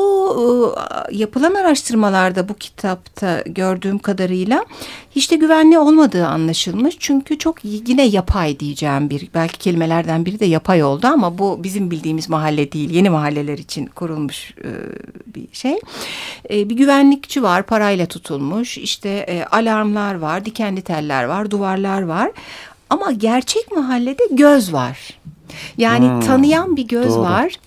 e, 1.12 1.16
yapılan 1.16 1.54
araştırmalarda 1.54 2.50
bu 2.50 2.54
kitapta 2.54 3.44
gördüğüm 3.46 4.00
kadarıyla 4.00 4.66
hiç 5.12 5.32
de 5.32 5.36
güvenli 5.36 5.80
olmadığı 5.80 6.28
anlaşılmış. 6.28 6.96
Çünkü 7.00 7.38
çok 7.38 7.58
yine 7.64 8.06
yapay 8.06 8.60
diyeceğim 8.60 9.10
bir 9.10 9.28
belki 9.34 9.58
kelimelerden 9.60 10.26
biri 10.26 10.40
de 10.40 10.46
yapay 10.46 10.84
oldu 10.84 11.08
ama 11.08 11.38
bu 11.38 11.64
bizim 11.64 11.92
bildiğimiz 11.92 12.30
mahalle 12.30 12.72
değil. 12.72 12.90
Yeni 12.90 13.10
mahalleler 13.10 13.58
için 13.58 13.86
kurulmuş 13.86 14.54
e, 14.64 14.72
bir 15.36 15.48
şey. 15.54 15.80
E, 16.50 16.70
bir 16.70 16.76
güvenlikçi 16.76 17.44
var 17.44 17.64
parayla 17.64 18.06
tutulmuş. 18.06 18.78
İşte 18.78 19.10
e, 19.10 19.44
alarmlar 19.44 20.16
var, 20.16 20.46
dikenli 20.46 20.82
teller 20.82 21.24
var, 21.24 21.52
duvarlar 21.52 22.02
var. 22.02 22.32
Ama 22.90 23.12
gerçek 23.12 23.72
mahallede 23.72 24.24
göz 24.32 24.74
var. 24.74 25.20
Yani 25.78 26.08
hmm, 26.08 26.20
tanıyan 26.20 26.76
bir 26.76 26.88
göz 26.88 27.10
doğru. 27.10 27.22
var. 27.22 27.60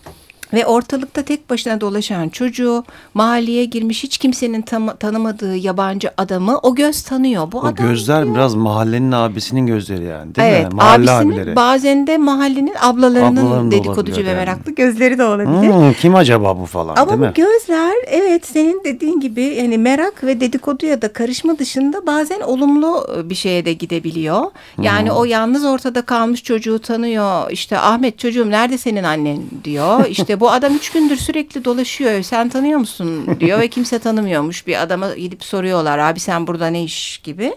Ve 0.52 0.66
ortalıkta 0.66 1.22
tek 1.22 1.50
başına 1.50 1.80
dolaşan 1.80 2.28
çocuğu, 2.28 2.84
mahalleye 3.14 3.64
girmiş 3.64 4.02
hiç 4.02 4.18
kimsenin 4.18 4.62
tam, 4.62 4.96
tanımadığı 4.96 5.56
yabancı 5.56 6.10
adamı 6.16 6.58
o 6.58 6.74
göz 6.74 7.02
tanıyor. 7.02 7.52
Bu 7.52 7.58
o 7.58 7.60
adam 7.60 7.88
gözler 7.88 8.24
diyor. 8.24 8.34
biraz 8.34 8.54
mahallenin 8.54 9.12
abisinin 9.12 9.66
gözleri 9.66 10.04
yani 10.04 10.34
değil 10.34 10.48
evet, 10.48 10.72
mi? 10.72 10.74
Mahalle 10.74 11.10
abisinin, 11.10 11.32
abileri. 11.32 11.56
Bazen 11.56 12.06
de 12.06 12.18
mahallenin 12.18 12.74
ablalarının 12.80 13.46
Ablaların 13.46 13.70
dedikoducu 13.70 14.24
ve 14.24 14.28
yani. 14.28 14.36
meraklı 14.36 14.74
gözleri 14.74 15.18
de 15.18 15.24
olabilir. 15.24 15.72
Hmm, 15.72 15.92
kim 15.92 16.14
acaba 16.14 16.60
bu 16.60 16.66
falan 16.66 16.96
Ama 16.96 17.08
değil 17.08 17.20
mi? 17.20 17.32
gözler 17.34 17.94
evet 18.06 18.46
senin 18.46 18.84
dediğin 18.84 19.20
gibi 19.20 19.42
yani 19.42 19.78
merak 19.78 20.24
ve 20.24 20.40
dedikoduya 20.40 21.02
da 21.02 21.12
karışma 21.12 21.58
dışında 21.58 22.06
bazen 22.06 22.40
olumlu 22.40 23.06
bir 23.24 23.34
şeye 23.34 23.64
de 23.64 23.72
gidebiliyor. 23.72 24.42
Yani 24.82 25.08
hmm. 25.08 25.16
o 25.16 25.24
yalnız 25.24 25.64
ortada 25.64 26.02
kalmış 26.02 26.42
çocuğu 26.42 26.78
tanıyor. 26.78 27.50
İşte 27.50 27.78
Ahmet 27.78 28.18
çocuğum 28.18 28.50
nerede 28.50 28.78
senin 28.78 29.04
annen 29.04 29.38
diyor. 29.64 30.06
İşte 30.06 30.39
bu 30.40 30.50
adam 30.50 30.76
üç 30.76 30.90
gündür 30.90 31.16
sürekli 31.16 31.64
dolaşıyor. 31.64 32.22
Sen 32.22 32.48
tanıyor 32.48 32.78
musun 32.78 33.36
diyor 33.40 33.60
ve 33.60 33.68
kimse 33.68 33.98
tanımıyormuş. 33.98 34.66
Bir 34.66 34.82
adama 34.82 35.14
gidip 35.14 35.44
soruyorlar 35.44 35.98
abi 35.98 36.20
sen 36.20 36.46
burada 36.46 36.66
ne 36.66 36.84
iş 36.84 37.18
gibi. 37.18 37.56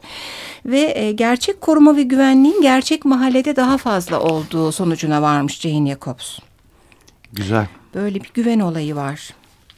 Ve 0.66 0.94
e, 1.00 1.12
gerçek 1.12 1.62
koruma 1.62 1.96
ve 1.96 2.04
güvenliğin 2.04 2.62
gerçek 2.62 3.06
mahallede 3.06 3.56
daha 3.56 3.78
fazla 3.78 4.20
olduğu 4.20 4.72
sonucuna 4.72 5.22
varmış 5.22 5.60
Jane 5.60 5.90
Jacobs. 5.90 6.40
Güzel. 7.34 7.68
Böyle 7.94 8.24
bir 8.24 8.32
güven 8.34 8.60
olayı 8.60 8.96
var. 8.96 9.30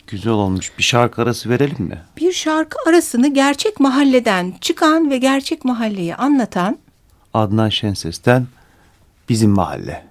Güzel 0.08 0.34
olmuş. 0.34 0.72
Bir 0.78 0.84
şarkı 0.84 1.22
arası 1.22 1.50
verelim 1.50 1.86
mi? 1.86 2.02
Bir 2.18 2.32
şarkı 2.32 2.78
arasını 2.90 3.34
gerçek 3.34 3.80
mahalleden 3.80 4.54
çıkan 4.62 5.10
ve 5.10 5.18
gerçek 5.18 5.66
mahalleyi 5.66 6.16
anlatan 6.16 6.78
Adnan 7.34 7.70
Şenses'ten 7.70 8.48
Bizim 9.30 9.52
Mahalle. 9.52 10.06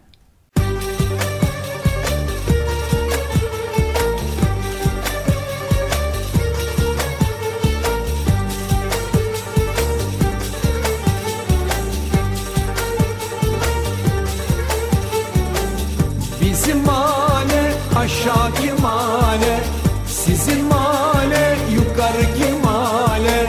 Aşağıki 18.04 18.82
mahalle 18.82 19.60
Sizin 20.06 20.64
mahalle 20.64 21.56
yukarıki 21.74 22.52
mahalle 22.64 23.46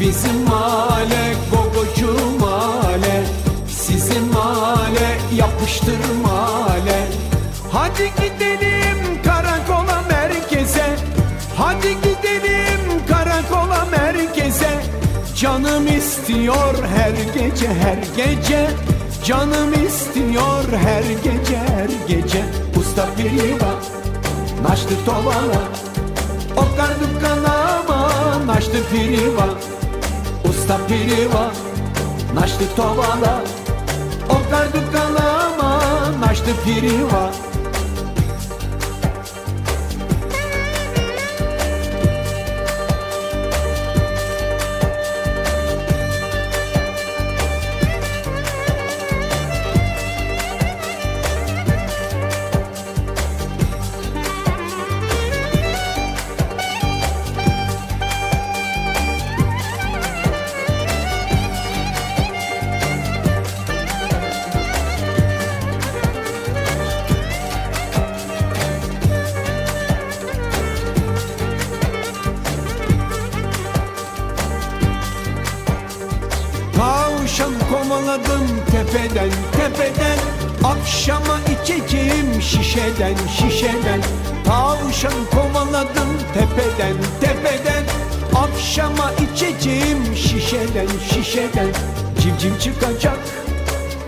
Bizim 0.00 0.48
mahalle 0.48 1.34
gogocu 1.50 2.38
mahalle 2.40 3.24
Sizin 3.68 4.32
mahalle 4.32 5.18
yapıştır 5.36 5.98
mahalle 6.22 7.06
Hadi 7.72 8.12
gidelim 8.16 9.22
karakola 9.24 10.02
merkeze 10.08 10.96
Hadi 11.56 11.88
gidelim 11.88 13.06
karakola 13.08 13.86
merkeze. 13.90 14.70
Canım 15.36 15.86
istiyor 15.86 16.74
her 16.96 17.10
gece 17.10 17.68
her 17.68 17.98
gece. 18.16 18.70
Canım 19.24 19.86
istiyor 19.86 20.64
her 20.72 21.02
gece 21.02 21.58
her 21.58 21.88
gece 22.08 22.63
Usta 22.94 23.14
piriva 23.16 23.74
naştı 24.62 24.94
tovala 25.06 25.62
Okardım 26.56 27.20
kanama. 27.22 28.10
Naştı 28.46 28.78
piriva 28.92 29.48
Usta 30.48 30.78
piriva 30.88 31.50
naştı 32.34 32.76
tepeden 78.94 79.30
tepeden. 79.52 80.18
Akşama 80.64 81.38
içeceğim 81.54 82.42
şişeden 82.42 83.14
şişeden. 83.38 84.00
Tavşan 84.44 85.12
kovaladım 85.30 86.08
tepeden 86.34 86.96
tepeden. 87.20 87.84
Akşama 88.34 89.10
içeceğim 89.12 90.16
şişeden 90.16 90.86
şişeden. 91.12 91.68
Civciv 92.20 92.58
çıkacak 92.58 93.18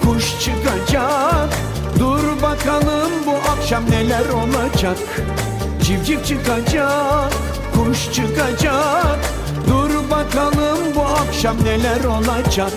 kuş 0.05 0.25
çıkacak. 0.41 1.49
Dur 1.99 2.43
bakalım 2.43 3.13
bu 3.27 3.35
akşam 3.51 3.91
neler 3.91 4.29
olacak. 4.29 4.99
Civciv 5.83 6.25
çıkacak 6.25 7.33
kuş 7.75 8.13
çıkacak. 8.13 9.19
Dur 9.69 10.11
bakalım 10.11 10.79
bu 10.97 11.03
akşam 11.03 11.57
neler 11.65 12.05
olacak 12.05 12.73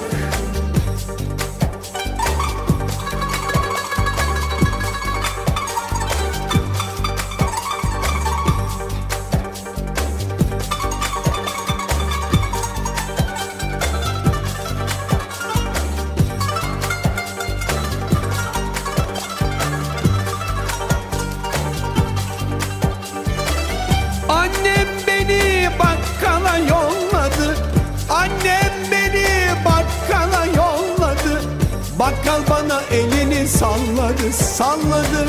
salladı 34.20 34.34
salladı. 34.34 35.28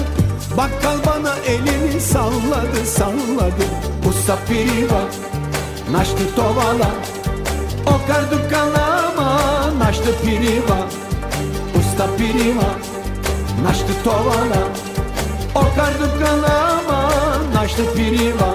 Bakkal 0.56 0.99
bana 1.06 1.37
elini 1.47 2.00
salladı 2.00 2.87
salladı. 2.87 3.64
Usta 4.09 4.38
piriva 4.49 5.02
naştı 5.92 6.35
tovala. 6.37 6.90
Okar 7.87 8.30
dukkalama 8.30 9.40
naştı 9.78 10.20
piriva 10.25 10.78
Usta 11.78 12.16
piriva 12.16 12.70
naştı 13.64 14.04
tovala. 14.04 14.62
Okar 15.54 15.92
dukkalama 16.00 17.11
naştı 17.54 17.94
piriva 17.94 18.54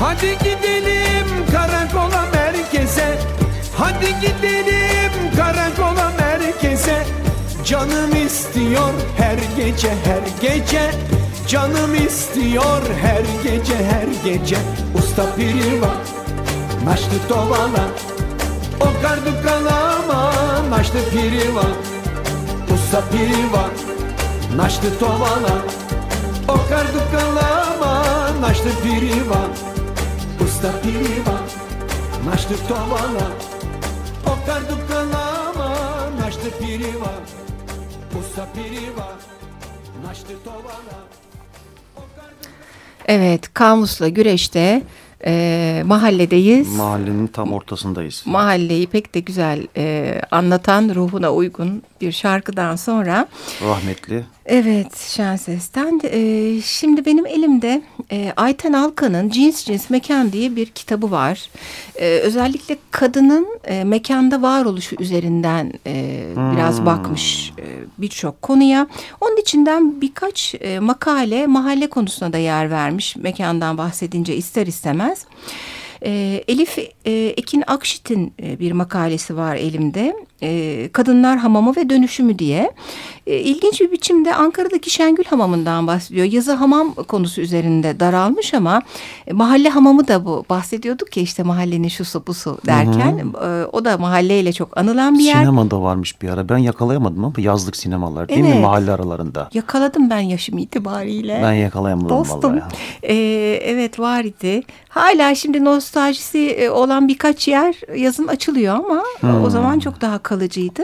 Hadi 0.00 0.38
gidelim 0.38 1.26
karakola 1.52 2.24
merkeze. 2.32 3.18
Hadi 3.78 4.20
gidelim 4.20 5.36
karakola 5.36 5.77
Canım 7.68 8.26
istiyor 8.26 8.94
her 9.16 9.38
gece 9.56 9.90
her 10.04 10.22
gece. 10.40 10.90
Canım 11.48 11.94
istiyor 12.06 12.82
her 13.02 13.24
gece 13.42 13.76
her 13.76 14.06
gece. 14.24 14.56
Usta 14.98 15.34
piriva 15.36 15.92
naştı 16.84 17.28
tovala 17.28 17.88
O 18.80 19.02
kardu 19.02 19.42
kalama 19.44 20.32
naştı 20.70 20.98
piriva 21.10 21.64
Usta 22.74 23.02
piriva 23.10 23.70
naştı 24.56 24.98
tovala 24.98 25.58
O 26.48 26.68
kardu 26.68 27.02
kalama 27.12 28.04
naştı 28.40 28.68
piriva 28.82 29.40
Usta 30.44 30.72
piriva 30.82 31.38
naştı 32.26 32.54
tovala 32.68 33.28
O 34.26 34.46
kardu 34.46 34.78
kalama 34.88 35.74
piriva 36.18 36.18
naştı 36.20 36.50
tovala 36.60 37.37
Evet, 43.06 43.54
Kamus'la 43.54 44.08
Güreş'te 44.08 44.82
e, 45.26 45.82
mahalledeyiz. 45.86 46.76
Mahallenin 46.76 47.26
tam 47.26 47.52
ortasındayız. 47.52 48.22
Mahalleyi 48.26 48.86
pek 48.86 49.14
de 49.14 49.20
güzel 49.20 49.66
e, 49.76 50.14
anlatan 50.30 50.94
ruhuna 50.94 51.32
uygun 51.32 51.82
bir 52.00 52.12
şarkıdan 52.12 52.76
sonra 52.76 53.26
Rahmetli. 53.64 54.24
Evet 54.46 54.96
Şenses'ten. 54.98 56.00
E, 56.04 56.60
şimdi 56.64 57.04
benim 57.04 57.26
elimde 57.26 57.82
e, 58.12 58.32
Ayten 58.36 58.72
Alkan'ın 58.72 59.30
Cins 59.30 59.64
Cins 59.64 59.90
Mekan 59.90 60.32
diye 60.32 60.56
bir 60.56 60.66
kitabı 60.66 61.10
var. 61.10 61.50
E, 61.96 62.06
özellikle 62.06 62.76
kadının 62.90 63.46
e, 63.64 63.84
mekanda 63.84 64.42
varoluşu 64.42 64.96
üzerinden 64.98 65.72
e, 65.86 66.24
biraz 66.56 66.78
Hmm. 66.78 66.86
bakmış 66.86 67.52
e, 67.58 67.64
birçok 67.98 68.42
konuya. 68.42 68.86
Onun 69.20 69.36
içinden 69.36 70.00
birkaç 70.00 70.54
e, 70.60 70.78
makale 70.78 71.46
mahalle 71.46 71.86
konusuna 71.88 72.32
da 72.32 72.38
yer 72.38 72.70
vermiş 72.70 73.16
mekandan 73.16 73.78
bahsedince 73.78 74.36
ister 74.36 74.66
istemez. 74.66 75.07
E, 76.04 76.44
Elif 76.48 76.78
e, 76.78 77.12
Ekin 77.12 77.64
Akşit'in 77.66 78.34
e, 78.42 78.58
bir 78.58 78.72
makalesi 78.72 79.36
var 79.36 79.56
elimde. 79.56 80.16
E, 80.42 80.88
Kadınlar 80.92 81.38
Hamamı 81.38 81.76
ve 81.76 81.90
Dönüşümü 81.90 82.38
diye. 82.38 82.70
E, 83.26 83.36
ilginç 83.38 83.80
bir 83.80 83.92
biçimde 83.92 84.34
Ankara'daki 84.34 84.90
Şengül 84.90 85.24
Hamamı'ndan 85.24 85.86
bahsediyor. 85.86 86.26
Yazı 86.26 86.52
hamam 86.52 86.94
konusu 86.94 87.40
üzerinde 87.40 88.00
daralmış 88.00 88.54
ama 88.54 88.82
e, 89.26 89.32
mahalle 89.32 89.68
hamamı 89.68 90.08
da 90.08 90.24
bu. 90.24 90.44
Bahsediyorduk 90.50 91.16
ya 91.16 91.22
işte 91.22 91.42
mahallenin 91.42 91.88
şu 91.88 92.04
su 92.04 92.22
bu 92.26 92.34
su 92.34 92.58
derken. 92.66 93.18
E, 93.44 93.64
o 93.72 93.84
da 93.84 93.98
mahalleyle 93.98 94.52
çok 94.52 94.78
anılan 94.78 95.18
bir 95.18 95.24
yer. 95.24 95.34
Sinemada 95.34 95.82
varmış 95.82 96.22
bir 96.22 96.28
ara. 96.28 96.48
Ben 96.48 96.58
yakalayamadım 96.58 97.24
ama 97.24 97.34
yazlık 97.38 97.76
sinemalar 97.76 98.28
değil 98.28 98.40
mi 98.40 98.48
Evet. 98.52 98.62
mahalle 98.62 98.92
aralarında? 98.92 99.48
Yakaladım 99.54 100.10
ben 100.10 100.20
yaşım 100.20 100.58
itibariyle. 100.58 101.40
Ben 101.42 101.52
yakalayamadım 101.52 102.08
Dostum. 102.08 102.52
vallahi. 102.52 102.62
Ee, 103.02 103.14
evet 103.64 103.98
var 104.00 104.24
idi. 104.24 104.62
Hala 104.88 105.34
şimdi 105.34 105.64
nostaljisi 105.64 106.38
e, 106.50 106.70
olan 106.70 107.08
birkaç 107.08 107.48
yer 107.48 107.74
yazın 107.96 108.26
açılıyor 108.28 108.74
ama 108.74 109.02
Hmm. 109.20 109.44
o 109.44 109.50
zaman 109.50 109.78
çok 109.78 110.00
daha 110.00 110.18
kalıcıydı. 110.28 110.82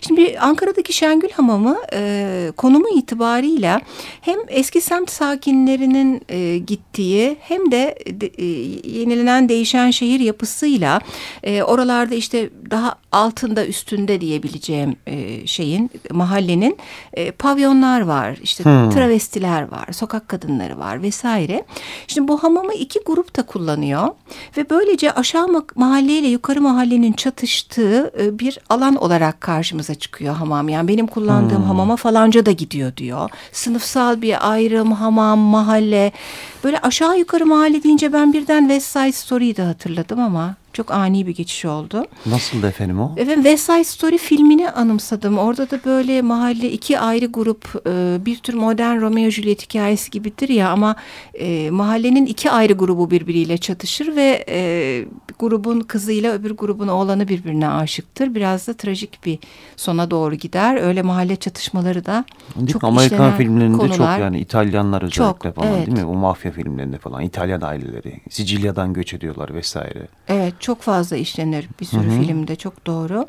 Şimdi 0.00 0.38
Ankara'daki 0.40 0.92
Şengül 0.92 1.30
Hamamı 1.30 1.76
e, 1.92 2.52
konumu 2.56 2.88
itibarıyla 2.98 3.80
hem 4.20 4.38
eski 4.48 4.80
semt 4.80 5.10
sakinlerinin 5.10 6.20
e, 6.28 6.58
gittiği 6.58 7.36
hem 7.40 7.70
de, 7.70 7.94
de 8.10 8.26
e, 8.26 8.44
yenilenen 8.98 9.48
değişen 9.48 9.90
şehir 9.90 10.20
yapısıyla 10.20 11.00
e, 11.42 11.62
oralarda 11.62 12.14
işte 12.14 12.50
daha 12.70 12.94
altında 13.12 13.66
üstünde 13.66 14.20
diyebileceğim 14.20 14.96
e, 15.06 15.46
şeyin 15.46 15.90
mahallenin 16.10 16.76
e, 17.14 17.30
pavyonlar 17.30 18.00
var 18.00 18.38
işte 18.42 18.64
Hmm. 18.64 18.90
travestiler 18.90 19.62
var 19.72 19.92
sokak 19.92 20.28
kadınları 20.28 20.78
var 20.78 21.02
vesaire. 21.02 21.64
Şimdi 22.06 22.28
bu 22.28 22.42
hamamı 22.42 22.74
iki 22.74 23.00
grup 23.06 23.36
da 23.36 23.42
kullanıyor 23.42 24.08
ve 24.56 24.70
böylece 24.70 25.12
aşağı 25.12 25.46
ma- 25.46 25.70
mahalleyle 25.74 26.26
yukarı 26.28 26.60
mahallenin 26.60 27.12
çatıştığı 27.12 28.12
e, 28.20 28.38
bir 28.38 28.58
alan 28.70 28.85
olarak 28.94 29.40
karşımıza 29.40 29.94
çıkıyor 29.94 30.34
hamam. 30.34 30.68
Yani 30.68 30.88
benim 30.88 31.06
kullandığım 31.06 31.62
hamama 31.64 31.96
falanca 31.96 32.46
da 32.46 32.52
gidiyor 32.52 32.96
diyor. 32.96 33.30
Sınıfsal 33.52 34.22
bir 34.22 34.50
ayrım, 34.52 34.92
hamam, 34.92 35.38
mahalle. 35.38 36.12
Böyle 36.64 36.78
aşağı 36.78 37.18
yukarı 37.18 37.46
mahalle 37.46 37.82
deyince 37.82 38.12
ben 38.12 38.32
birden 38.32 38.60
West 38.60 38.86
Side 38.86 39.12
Story'yi 39.12 39.56
de 39.56 39.62
hatırladım 39.62 40.20
ama 40.20 40.54
çok 40.76 40.90
ani 40.90 41.26
bir 41.26 41.34
geçiş 41.34 41.64
oldu. 41.64 42.04
Nasıldı 42.26 42.66
efendim 42.66 43.00
o? 43.00 43.12
Evet 43.16 43.34
West 43.34 43.66
Side 43.66 43.84
Story 43.84 44.18
filmini 44.18 44.70
anımsadım. 44.70 45.38
Orada 45.38 45.70
da 45.70 45.80
böyle 45.84 46.22
mahalle 46.22 46.70
iki 46.72 46.98
ayrı 46.98 47.26
grup 47.26 47.82
e, 47.86 48.24
bir 48.26 48.38
tür 48.38 48.54
modern 48.54 49.00
Romeo 49.00 49.30
Juliet 49.30 49.62
hikayesi 49.62 50.10
gibidir 50.10 50.48
ya 50.48 50.70
ama 50.70 50.96
e, 51.34 51.70
mahallenin 51.70 52.26
iki 52.26 52.50
ayrı 52.50 52.72
grubu 52.72 53.10
birbiriyle 53.10 53.58
çatışır 53.58 54.16
ve 54.16 54.44
e, 54.48 55.04
grubun 55.38 55.80
kızıyla 55.80 56.32
öbür 56.32 56.50
grubun 56.50 56.88
oğlanı 56.88 57.28
birbirine 57.28 57.68
aşıktır. 57.68 58.34
Biraz 58.34 58.68
da 58.68 58.74
trajik 58.74 59.24
bir 59.26 59.38
sona 59.76 60.10
doğru 60.10 60.34
gider. 60.34 60.76
Öyle 60.82 61.02
mahalle 61.02 61.36
çatışmaları 61.36 62.06
da 62.06 62.24
Değil 62.56 62.72
çok 62.72 62.84
Amerikan 62.84 63.36
filmlerinde 63.36 63.78
çok 63.78 63.90
konular. 63.96 64.18
yani 64.18 64.40
İtalyanlar 64.40 65.02
özellikle 65.02 65.48
Çok, 65.50 65.54
falan 65.56 65.72
evet. 65.72 65.86
değil 65.86 65.98
mi? 65.98 66.04
O 66.04 66.14
mafya 66.14 66.52
filmlerinde 66.52 66.98
falan 66.98 67.22
İtalyan 67.22 67.60
aileleri 67.60 68.20
Sicilya'dan 68.30 68.92
göç 68.92 69.14
ediyorlar 69.14 69.54
vesaire. 69.54 70.08
Evet 70.28 70.54
çok 70.60 70.82
fazla 70.82 71.16
işlenir 71.16 71.68
bir 71.80 71.84
sürü 71.84 72.10
filmde 72.10 72.56
çok 72.56 72.86
doğru. 72.86 73.26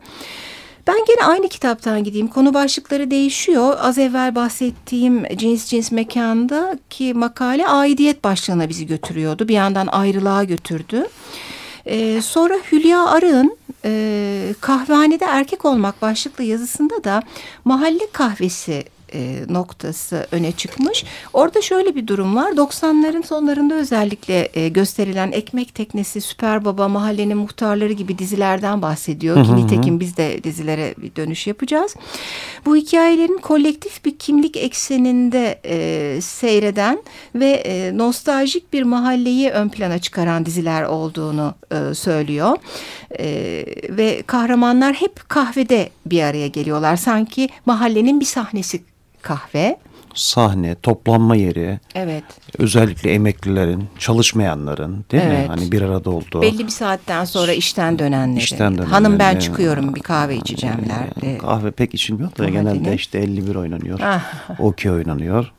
Ben 0.87 1.05
gene 1.07 1.25
aynı 1.27 1.47
kitaptan 1.47 2.03
gideyim. 2.03 2.27
Konu 2.27 2.53
başlıkları 2.53 3.11
değişiyor. 3.11 3.77
Az 3.81 3.97
evvel 3.97 4.35
bahsettiğim 4.35 5.23
cins 5.37 5.65
cins 5.65 5.91
mekanda 5.91 6.79
ki 6.89 7.13
makale 7.13 7.67
aidiyet 7.67 8.23
başlığına 8.23 8.69
bizi 8.69 8.87
götürüyordu. 8.87 9.47
Bir 9.47 9.53
yandan 9.53 9.87
ayrılığa 9.87 10.43
götürdü. 10.43 11.05
Ee, 11.87 12.21
sonra 12.21 12.53
Hülya 12.71 13.05
Arık'ın 13.05 13.57
e, 13.85 14.53
kahvehanede 14.61 15.25
erkek 15.25 15.65
olmak 15.65 16.01
başlıklı 16.01 16.43
yazısında 16.43 17.03
da 17.03 17.23
mahalle 17.65 18.11
kahvesi 18.13 18.83
e, 19.13 19.43
noktası 19.49 20.27
öne 20.31 20.51
çıkmış. 20.51 21.05
Orada 21.33 21.61
şöyle 21.61 21.95
bir 21.95 22.07
durum 22.07 22.35
var. 22.35 22.51
90'ların 22.51 23.23
sonlarında 23.23 23.73
özellikle 23.73 24.49
e, 24.53 24.69
gösterilen 24.69 25.31
Ekmek 25.31 25.75
Teknesi, 25.75 26.21
Süper 26.21 26.65
Baba, 26.65 26.87
Mahallenin 26.87 27.37
Muhtarları 27.37 27.93
gibi 27.93 28.17
dizilerden 28.17 28.81
bahsediyor. 28.81 29.45
Ki 29.45 29.55
nitekim 29.55 29.99
biz 29.99 30.17
de 30.17 30.43
dizilere 30.43 30.95
bir 30.97 31.15
dönüş 31.15 31.47
yapacağız. 31.47 31.95
Bu 32.65 32.75
hikayelerin 32.75 33.37
kolektif 33.37 34.05
bir 34.05 34.17
kimlik 34.17 34.57
ekseninde 34.57 35.59
e, 35.65 36.21
seyreden 36.21 37.03
ve 37.35 37.49
e, 37.49 37.97
nostaljik 37.97 38.73
bir 38.73 38.83
mahalleyi 38.83 39.49
ön 39.49 39.69
plana 39.69 39.99
çıkaran 39.99 40.45
diziler 40.45 40.83
olduğunu 40.83 41.55
e, 41.71 41.93
söylüyor. 41.93 42.57
E, 43.19 43.27
ve 43.89 44.23
kahramanlar 44.27 44.93
hep 44.93 45.29
kahvede 45.29 45.89
bir 46.05 46.23
araya 46.23 46.47
geliyorlar. 46.47 46.95
Sanki 46.95 47.49
mahallenin 47.65 48.19
bir 48.19 48.25
sahnesi 48.25 48.81
kahve. 49.27 49.77
Sahne, 50.13 50.75
toplanma 50.75 51.35
yeri, 51.35 51.79
Evet. 51.95 52.23
özellikle 52.57 53.13
emeklilerin, 53.13 53.83
çalışmayanların 53.99 55.05
değil 55.11 55.23
mi? 55.23 55.35
Evet. 55.37 55.49
Hani 55.49 55.71
bir 55.71 55.81
arada 55.81 56.09
olduğu. 56.09 56.41
Belli 56.41 56.63
bir 56.63 56.71
saatten 56.71 57.25
sonra 57.25 57.51
işten 57.53 57.99
dönenleri. 57.99 58.43
İşten 58.43 58.73
dönenleri. 58.73 58.89
Hanım 58.89 59.19
ben 59.19 59.39
çıkıyorum 59.39 59.95
bir 59.95 60.01
kahve 60.01 60.35
içeceğim 60.35 60.77
derdi. 60.89 61.37
Kahve 61.37 61.71
pek 61.71 61.93
içilmiyor 61.93 62.37
da 62.37 62.49
genelde 62.49 62.93
işte 62.95 63.19
51 63.19 63.55
oynanıyor. 63.55 63.99
Ah. 64.03 64.21
Okey 64.59 64.91
oynanıyor. 64.91 65.51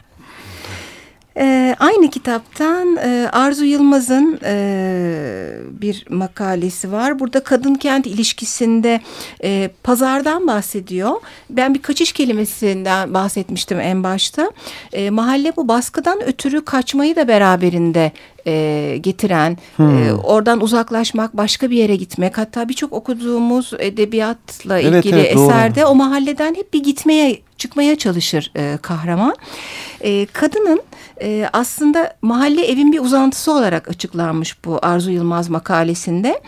Ee, 1.40 1.76
aynı 1.78 2.10
kitaptan 2.10 2.96
e, 2.96 3.28
Arzu 3.32 3.64
Yılmaz'ın 3.64 4.40
e, 4.44 5.50
bir 5.70 6.04
makalesi 6.10 6.92
var. 6.92 7.18
Burada 7.18 7.40
kadın 7.40 7.74
kent 7.74 8.06
ilişkisinde 8.06 9.00
e, 9.42 9.70
pazardan 9.82 10.46
bahsediyor. 10.46 11.12
Ben 11.50 11.74
bir 11.74 11.82
kaçış 11.82 12.12
kelimesinden 12.12 13.14
bahsetmiştim 13.14 13.80
en 13.80 14.02
başta. 14.04 14.50
E, 14.92 15.10
mahalle 15.10 15.52
bu 15.56 15.68
baskıdan 15.68 16.24
ötürü 16.24 16.64
kaçmayı 16.64 17.16
da 17.16 17.28
beraberinde 17.28 18.12
e, 18.46 18.96
getiren, 19.00 19.58
e, 19.80 20.12
oradan 20.12 20.60
uzaklaşmak, 20.60 21.36
başka 21.36 21.70
bir 21.70 21.76
yere 21.76 21.96
gitmek. 21.96 22.38
Hatta 22.38 22.68
birçok 22.68 22.92
okuduğumuz 22.92 23.72
edebiyatla 23.78 24.80
Evet, 24.80 25.04
ilgili 25.04 25.20
evet, 25.20 25.36
doğru. 25.36 25.44
eserde 25.50 25.84
o 25.84 25.94
mahalleden 25.94 26.54
hep 26.54 26.74
bir 26.74 26.82
gitmeye 26.82 27.40
çıkmaya 27.58 27.98
çalışır 27.98 28.52
e, 28.56 28.78
kahraman. 28.82 29.36
E, 30.00 30.26
kadının 30.26 30.82
e, 31.22 31.48
aslında 31.52 32.14
mahalle 32.22 32.66
evin 32.66 32.92
bir 32.92 33.00
uzantısı 33.00 33.52
olarak 33.52 33.88
açıklanmış 33.88 34.64
bu 34.64 34.78
Arzu 34.82 35.10
Yılmaz 35.10 35.48
makalesinde. 35.48 36.40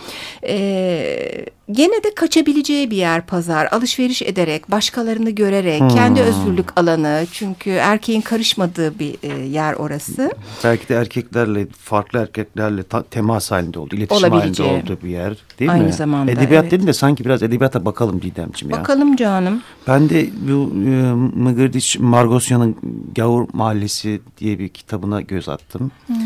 E, 0.46 1.46
gene 1.72 2.02
de 2.04 2.14
kaçabileceği 2.14 2.90
bir 2.90 2.96
yer 2.96 3.26
pazar. 3.26 3.68
Alışveriş 3.70 4.22
ederek, 4.22 4.70
başkalarını 4.70 5.30
görerek, 5.30 5.80
hmm. 5.80 5.88
kendi 5.88 6.20
özgürlük 6.20 6.80
alanı. 6.80 7.26
Çünkü 7.32 7.70
erkeğin 7.70 8.20
karışmadığı 8.20 8.98
bir 8.98 9.14
e, 9.22 9.46
yer 9.46 9.74
orası. 9.74 10.32
Belki 10.64 10.88
de 10.88 10.94
erkeklerle, 10.94 11.66
farklı 11.66 12.18
erkeklerle 12.18 12.82
temas 13.10 13.50
halinde 13.50 13.78
oldu, 13.78 13.96
iletişim 13.96 14.30
halinde 14.30 14.62
olduğu 14.62 14.98
bir 15.04 15.10
yer 15.10 15.36
değil 15.58 15.70
Aynı 15.70 15.84
mi? 15.84 15.92
zamanda. 15.92 16.32
Edebiyat 16.32 16.62
evet. 16.62 16.72
dedin 16.72 16.86
de 16.86 16.92
sanki 16.92 17.24
biraz 17.24 17.42
edebiyata 17.42 17.84
bakalım 17.84 18.22
Didemciğim 18.22 18.74
ya. 18.74 18.80
Bakalım 18.80 19.16
canım. 19.16 19.62
Ben 19.86 20.08
de 20.08 20.26
bu 20.48 20.72
e, 20.74 21.12
Mıgırdiç 21.40 21.98
Margosyan'ın 21.98 22.76
Gavur 23.16 23.48
Mahallesi 23.52 24.20
diye 24.38 24.58
bir 24.58 24.68
kitabına 24.68 25.20
göz 25.20 25.48
attım. 25.48 25.90
Hmm. 26.06 26.16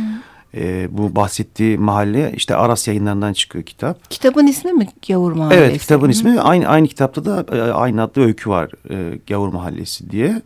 E, 0.57 0.89
bu 0.91 1.17
bahsettiği 1.17 1.79
mahalle 1.79 2.33
işte 2.37 2.57
Aras 2.57 2.89
yayınlarından 2.89 3.33
çıkıyor 3.33 3.65
kitap. 3.65 4.11
Kitabın 4.11 4.47
ismi 4.47 4.73
mi 4.73 4.89
Gavur 5.09 5.33
Mahallesi? 5.33 5.61
Evet 5.61 5.81
kitabın 5.81 6.07
Hı. 6.07 6.11
ismi 6.11 6.41
aynı 6.41 6.67
aynı 6.69 6.89
kitapta 6.89 7.25
da 7.25 7.57
e, 7.57 7.61
aynı 7.73 8.03
adlı 8.03 8.23
öykü 8.23 8.51
var 8.51 8.71
e, 8.91 9.19
Gavur 9.29 9.49
Mahallesi 9.49 10.11
diye. 10.11 10.43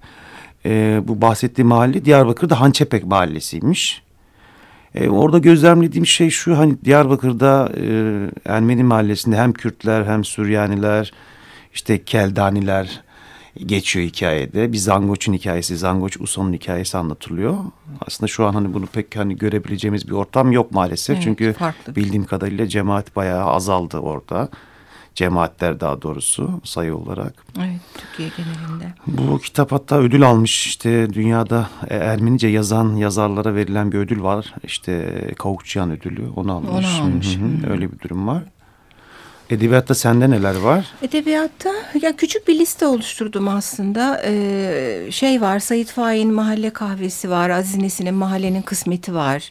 E, 0.66 1.00
bu 1.04 1.20
bahsettiği 1.20 1.64
mahalle 1.64 2.04
Diyarbakır'da 2.04 2.60
Hançepek 2.60 3.04
Mahallesi'ymiş. 3.04 4.02
E, 4.94 5.08
orada 5.08 5.38
gözlemlediğim 5.38 6.06
şey 6.06 6.30
şu 6.30 6.58
hani 6.58 6.76
Diyarbakır'da 6.84 7.72
e, 7.76 7.84
Ermeni 8.44 8.84
mahallesinde 8.84 9.36
hem 9.36 9.52
Kürtler 9.52 10.04
hem 10.04 10.24
Süryaniler 10.24 11.12
işte 11.74 12.04
Keldaniler 12.04 13.02
geçiyor 13.66 14.06
hikayede. 14.06 14.72
Bir 14.72 14.78
Zangoç'un 14.78 15.32
hikayesi, 15.32 15.76
Zangoç 15.76 16.16
Uson'un 16.20 16.52
hikayesi 16.52 16.98
anlatılıyor. 16.98 17.56
Aslında 18.06 18.28
şu 18.28 18.46
an 18.46 18.52
hani 18.52 18.74
bunu 18.74 18.86
pek 18.86 19.16
hani 19.16 19.36
görebileceğimiz 19.36 20.08
bir 20.08 20.12
ortam 20.12 20.52
yok 20.52 20.72
maalesef. 20.72 21.16
Evet, 21.16 21.24
Çünkü 21.24 21.52
farklı. 21.52 21.96
bildiğim 21.96 22.24
kadarıyla 22.24 22.68
cemaat 22.68 23.16
bayağı 23.16 23.44
azaldı 23.44 23.98
orada. 23.98 24.48
Cemaatler 25.14 25.80
daha 25.80 26.02
doğrusu 26.02 26.60
sayı 26.64 26.96
olarak. 26.96 27.34
Evet 27.58 27.80
Türkiye 27.94 28.28
genelinde. 28.36 28.94
Bu 29.06 29.38
kitap 29.38 29.72
hatta 29.72 29.98
ödül 29.98 30.22
almış. 30.22 30.66
İşte 30.66 31.12
dünyada 31.14 31.70
Ermenice 31.90 32.48
yazan 32.48 32.96
yazarlara 32.96 33.54
verilen 33.54 33.92
bir 33.92 33.98
ödül 33.98 34.22
var. 34.22 34.54
İşte 34.64 35.24
Kavukçuyan 35.38 35.90
ödülü 35.90 36.28
onu 36.36 36.52
almış. 36.52 36.70
Onu 36.70 37.02
almış. 37.02 37.36
Hı 37.36 37.40
-hı. 37.40 37.70
Öyle 37.70 37.92
bir 37.92 37.98
durum 37.98 38.26
var. 38.26 38.44
Edebiyatta 39.50 39.94
sende 39.94 40.30
neler 40.30 40.56
var? 40.56 40.86
Edebiyatta 41.02 41.70
ya 42.02 42.16
küçük 42.16 42.48
bir 42.48 42.58
liste 42.58 42.86
oluşturdum 42.86 43.48
aslında. 43.48 44.22
Ee, 44.24 45.08
şey 45.10 45.40
var 45.40 45.58
Sayit 45.58 45.90
Faik'in 45.90 46.32
Mahalle 46.32 46.70
Kahvesi 46.70 47.30
var. 47.30 47.50
Aziz 47.50 47.76
Nesin'in 47.76 48.14
Mahallenin 48.14 48.62
Kısmeti 48.62 49.14
var. 49.14 49.50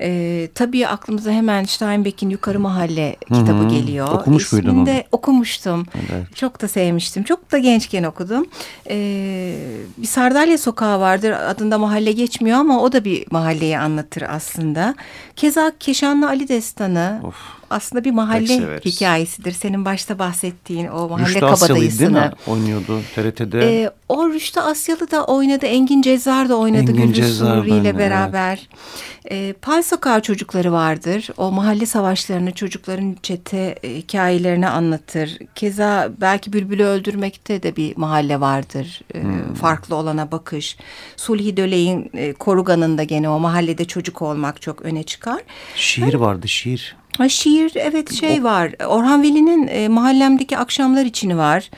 Ee, 0.00 0.48
tabii 0.54 0.86
aklımıza 0.86 1.30
hemen 1.30 1.64
Steinbeck'in 1.64 2.30
Yukarı 2.30 2.60
Mahalle 2.60 3.16
kitabı 3.20 3.52
Hı 3.52 3.66
-hı. 3.66 3.70
geliyor. 3.70 4.08
Okumuş 4.08 4.44
İsmini 4.44 4.66
muydun 4.70 4.92
onu? 4.92 5.02
okumuştum. 5.12 5.86
Evet. 5.94 6.36
Çok 6.36 6.62
da 6.62 6.68
sevmiştim. 6.68 7.22
Çok 7.22 7.52
da 7.52 7.58
gençken 7.58 8.02
okudum. 8.02 8.46
Ee, 8.90 9.56
bir 9.96 10.06
Sardalya 10.06 10.58
Sokağı 10.58 11.00
vardır. 11.00 11.30
Adında 11.30 11.78
mahalle 11.78 12.12
geçmiyor 12.12 12.58
ama 12.58 12.82
o 12.82 12.92
da 12.92 13.04
bir 13.04 13.26
mahalleyi 13.30 13.78
anlatır 13.78 14.22
aslında. 14.28 14.94
Keza 15.36 15.72
Keşanlı 15.80 16.28
Ali 16.28 16.48
Destanı. 16.48 17.20
Of 17.24 17.59
aslında 17.70 18.04
bir 18.04 18.10
mahalle 18.10 18.80
hikayesidir. 18.84 19.52
Senin 19.52 19.84
başta 19.84 20.18
bahsettiğin 20.18 20.86
o 20.86 21.08
mahalle 21.08 21.26
Rüştü 21.26 21.40
kabadayısını. 21.40 22.00
değil 22.00 22.26
mi? 22.26 22.32
Oynuyordu 22.46 23.00
TRT'de. 23.14 23.82
Ee, 23.82 23.90
o 24.08 24.28
Rüştü 24.28 24.60
Asyalı 24.60 25.10
da 25.10 25.24
oynadı. 25.24 25.66
Engin 25.66 26.02
Cezzar 26.02 26.48
da 26.48 26.56
oynadı 26.56 26.90
Engin 26.90 27.22
Suri 27.22 27.70
ile 27.70 27.98
beraber. 27.98 28.52
Evet. 28.52 29.10
Ee, 29.30 29.54
Pal 29.62 29.82
Sokağı 29.82 30.22
çocukları 30.22 30.72
vardır. 30.72 31.28
O 31.36 31.50
mahalle 31.50 31.86
savaşlarını 31.86 32.52
çocukların 32.52 33.16
çete 33.22 33.78
e, 33.82 33.96
hikayelerini 33.96 34.68
anlatır. 34.68 35.38
Keza 35.54 36.10
belki 36.20 36.52
Bülbül'ü 36.52 36.84
öldürmekte 36.84 37.62
de 37.62 37.76
bir 37.76 37.96
mahalle 37.96 38.40
vardır. 38.40 39.00
Ee, 39.14 39.22
hmm. 39.22 39.54
Farklı 39.54 39.94
olana 39.94 40.30
bakış. 40.30 40.76
Sulhi 41.16 41.56
Döley'in 41.56 42.10
e, 42.14 42.32
Korugan'ında 42.32 43.02
gene 43.02 43.28
o 43.28 43.38
mahallede 43.38 43.84
çocuk 43.84 44.22
olmak 44.22 44.62
çok 44.62 44.82
öne 44.82 45.02
çıkar. 45.02 45.40
Şiir 45.76 46.02
yani, 46.02 46.20
vardı 46.20 46.48
şiir. 46.48 46.99
Ha, 47.18 47.28
şiir 47.28 47.72
evet 47.74 48.12
şey 48.12 48.44
var. 48.44 48.74
Orhan 48.86 49.22
Veli'nin 49.22 49.66
e, 49.66 49.88
mahallemdeki 49.88 50.58
akşamlar 50.58 51.04
içini 51.04 51.36
var. 51.36 51.70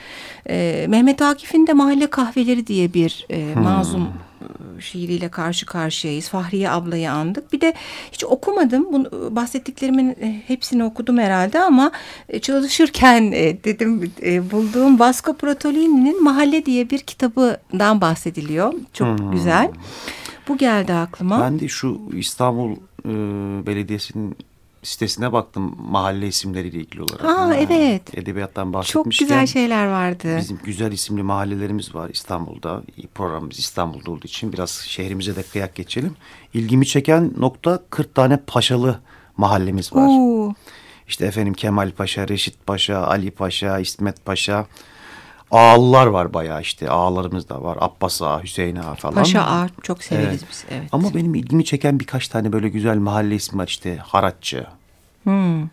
E, 0.49 0.87
Mehmet 0.89 1.23
Akif'in 1.23 1.67
de 1.67 1.73
mahalle 1.73 2.07
kahveleri 2.07 2.67
diye 2.67 2.95
bir 2.95 3.27
e, 3.31 3.55
hmm. 3.55 3.63
mazlum 3.63 4.03
e, 4.41 4.81
şiiriyle 4.81 5.29
karşı 5.29 5.67
karşıyayız. 5.67 6.29
Fahriye 6.29 6.71
ablayı 6.71 7.13
andık. 7.13 7.53
Bir 7.53 7.61
de 7.61 7.75
hiç 8.13 8.25
okumadım. 8.25 8.93
Bunu, 8.93 9.37
bahsettiklerimin 9.37 10.11
e, 10.11 10.43
hepsini 10.47 10.85
okudum 10.85 11.19
herhalde 11.19 11.61
ama 11.61 11.91
e, 12.29 12.41
çalışırken 12.41 13.33
dedim 13.33 14.13
bulduğum 14.51 14.99
Vasco 14.99 15.37
Pratolini'nin 15.37 16.25
Mahalle 16.25 16.67
diye 16.67 16.91
bir 16.91 16.99
kitabından 16.99 18.01
bahsediliyor. 18.01 18.75
Çok 18.93 19.19
hmm. 19.19 19.31
güzel. 19.31 19.71
Bu 20.49 20.59
geldi 20.59 20.93
aklıma. 20.93 21.41
Ben 21.41 21.61
de 21.61 21.69
şu 21.69 22.01
İstanbul 22.17 22.77
e, 23.05 23.13
Belediyesi'nin 23.67 24.37
sitesine 24.83 25.33
baktım 25.33 25.77
mahalle 25.79 26.29
isimleriyle 26.29 26.79
ilgili 26.79 27.03
olarak. 27.03 27.25
Aa 27.25 27.55
evet. 27.55 28.19
Edebiyattan 28.19 28.73
bahsetmişken. 28.73 29.27
Çok 29.27 29.29
güzel 29.29 29.47
şeyler 29.47 29.87
vardı. 29.87 30.37
Bizim 30.39 30.59
güzel 30.65 30.93
isimli 30.93 31.23
mahallelerimiz 31.23 31.95
var 31.95 32.11
İstanbul'da. 32.13 32.83
Programımız 33.15 33.59
İstanbul'da 33.59 34.11
olduğu 34.11 34.27
için 34.27 34.53
biraz 34.53 34.71
şehrimize 34.71 35.37
de 35.37 35.43
kıyak 35.43 35.75
geçelim. 35.75 36.17
İlgimi 36.55 36.87
çeken 36.87 37.33
nokta 37.39 37.83
40 37.91 38.15
tane 38.15 38.37
paşalı 38.37 39.01
mahallemiz 39.37 39.93
var. 39.93 40.07
Oo. 40.09 40.55
İşte 41.09 41.27
efendim 41.27 41.55
Kemal 41.55 41.91
Paşa, 41.91 42.29
Reşit 42.29 42.67
Paşa, 42.67 43.07
Ali 43.07 43.31
Paşa, 43.31 43.79
İsmet 43.79 44.25
Paşa. 44.25 44.67
Ağalılar 45.53 46.07
var 46.07 46.35
bayağı 46.35 46.61
işte 46.61 46.91
ağalarımız 46.91 47.49
da 47.49 47.63
var. 47.63 47.79
Abbas 47.81 48.23
Ağa, 48.23 48.43
Hüseyin 48.43 48.77
Ağa 48.77 48.95
falan. 48.95 49.15
Paşa 49.15 49.43
Ağa 49.43 49.69
çok 49.83 50.03
severiz 50.03 50.29
evet. 50.29 50.45
biz. 50.51 50.65
Evet. 50.71 50.89
Ama 50.93 51.15
benim 51.15 51.35
ilgimi 51.35 51.65
çeken 51.65 52.01
birkaç 52.01 52.29
tane 52.29 52.53
böyle 52.53 52.69
güzel 52.69 52.97
mahalle 52.97 53.35
ismi 53.35 53.59
var 53.59 53.67
işte 53.67 53.97
Haratçı. 53.97 54.67
Hmm. 55.25 55.69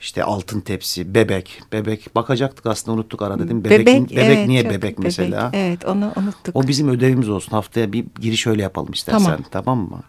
İşte 0.00 0.24
altın 0.24 0.60
tepsi, 0.60 1.14
bebek. 1.14 1.62
Bebek 1.72 2.14
bakacaktık 2.14 2.66
aslında 2.66 2.96
unuttuk 2.96 3.22
ara 3.22 3.38
dedim. 3.38 3.64
Bebek, 3.64 3.78
bebek, 3.86 4.10
bebek 4.10 4.24
evet, 4.24 4.48
niye 4.48 4.64
bebek, 4.64 4.82
bebek 4.82 4.98
mesela? 4.98 5.50
Evet 5.52 5.84
onu 5.84 6.12
unuttuk. 6.16 6.56
O 6.56 6.68
bizim 6.68 6.88
ödevimiz 6.88 7.28
olsun. 7.28 7.52
Haftaya 7.52 7.92
bir 7.92 8.04
giriş 8.20 8.46
öyle 8.46 8.62
yapalım 8.62 8.92
istersen. 8.92 9.24
Tamam, 9.24 9.44
tamam 9.50 9.78
mı? 9.78 10.00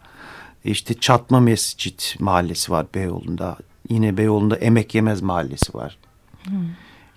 İşte 0.64 0.94
Çatma 0.94 1.40
Mescit 1.40 2.16
mahallesi 2.20 2.72
var 2.72 2.86
Beyoğlu'nda. 2.96 3.58
Yine 3.90 4.18
Beyoğlu'nda 4.18 4.56
Emek 4.56 4.96
Yemez 4.96 5.22
mahallesi 5.22 5.74
var. 5.74 5.98
Hmm. 6.44 6.56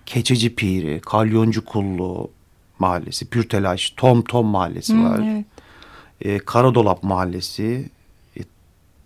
Keçeci 0.09 0.55
Piri, 0.55 1.01
Kalyoncu 1.01 1.65
Kullu 1.65 2.31
mahallesi, 2.79 3.27
Pürtelaş, 3.27 3.91
Tom 3.91 4.23
Tom 4.23 4.47
mahallesi 4.47 4.93
hmm, 4.93 5.05
var. 5.05 5.21
Evet. 5.25 5.45
Ee, 6.21 6.39
Karadolap 6.39 7.03
mahallesi, 7.03 7.91
e, 8.37 8.41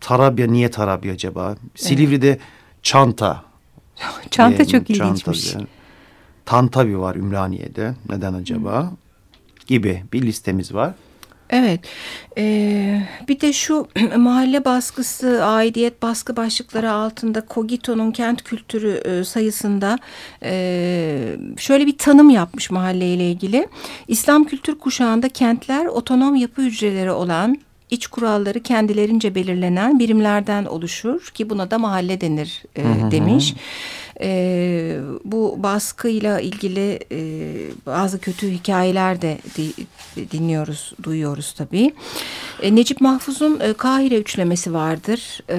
Tarabya 0.01 0.47
niye 0.47 0.71
Tarabya 0.71 1.12
acaba? 1.12 1.57
Silivri'de 1.75 2.29
evet. 2.29 2.41
Çanta. 2.83 3.45
Çanta 4.31 4.65
çok 4.65 4.91
ilginçmiş. 4.91 5.55
Yani. 5.55 5.67
Tantavi 6.45 6.99
var 6.99 7.15
Ümraniye'de. 7.15 7.95
Neden 8.09 8.35
acaba? 8.35 8.83
Hmm. 8.83 8.97
Gibi 9.67 10.05
bir 10.12 10.23
listemiz 10.23 10.75
var. 10.75 10.95
Evet. 11.53 11.81
Ee, 12.38 13.03
bir 13.29 13.41
de 13.41 13.53
şu 13.53 13.88
mahalle 14.17 14.65
baskısı, 14.65 15.45
aidiyet 15.45 16.03
baskı 16.03 16.37
başlıkları 16.37 16.93
altında 16.93 17.41
Kogito'nun 17.41 18.11
kent 18.11 18.43
kültürü 18.43 18.91
e, 18.91 19.25
sayısında 19.25 19.99
e, 20.43 21.37
şöyle 21.57 21.87
bir 21.87 21.99
tanım 21.99 22.31
yapmış 22.31 22.71
mahalleyle 22.71 23.31
ilgili. 23.31 23.69
İslam 24.09 24.45
kültür 24.45 24.79
kuşağında 24.79 25.29
kentler 25.29 25.87
otonom 25.87 26.37
yapı 26.37 26.62
hücreleri 26.62 27.11
olan 27.11 27.59
iç 27.91 28.07
kuralları 28.07 28.61
kendilerince 28.62 29.35
belirlenen 29.35 29.99
birimlerden 29.99 30.65
oluşur 30.65 31.31
ki 31.35 31.51
buna 31.51 31.71
da 31.71 31.79
mahalle 31.79 32.21
denir 32.21 32.62
e, 32.77 32.83
demiş. 33.11 33.55
E, 34.20 35.01
bu 35.25 35.55
baskıyla 35.59 36.40
ilgili 36.40 36.98
e, 37.12 37.20
bazı 37.87 38.20
kötü 38.20 38.51
hikayeler 38.51 39.22
de 39.22 39.38
di, 39.57 39.72
dinliyoruz, 40.31 40.94
duyuyoruz 41.03 41.53
tabii. 41.53 41.94
E, 42.62 42.75
Necip 42.75 43.01
Mahfuz'un 43.01 43.61
e, 43.61 43.72
Kahire 43.72 44.16
üçlemesi 44.16 44.75
vardır. 44.75 45.40
E, 45.51 45.57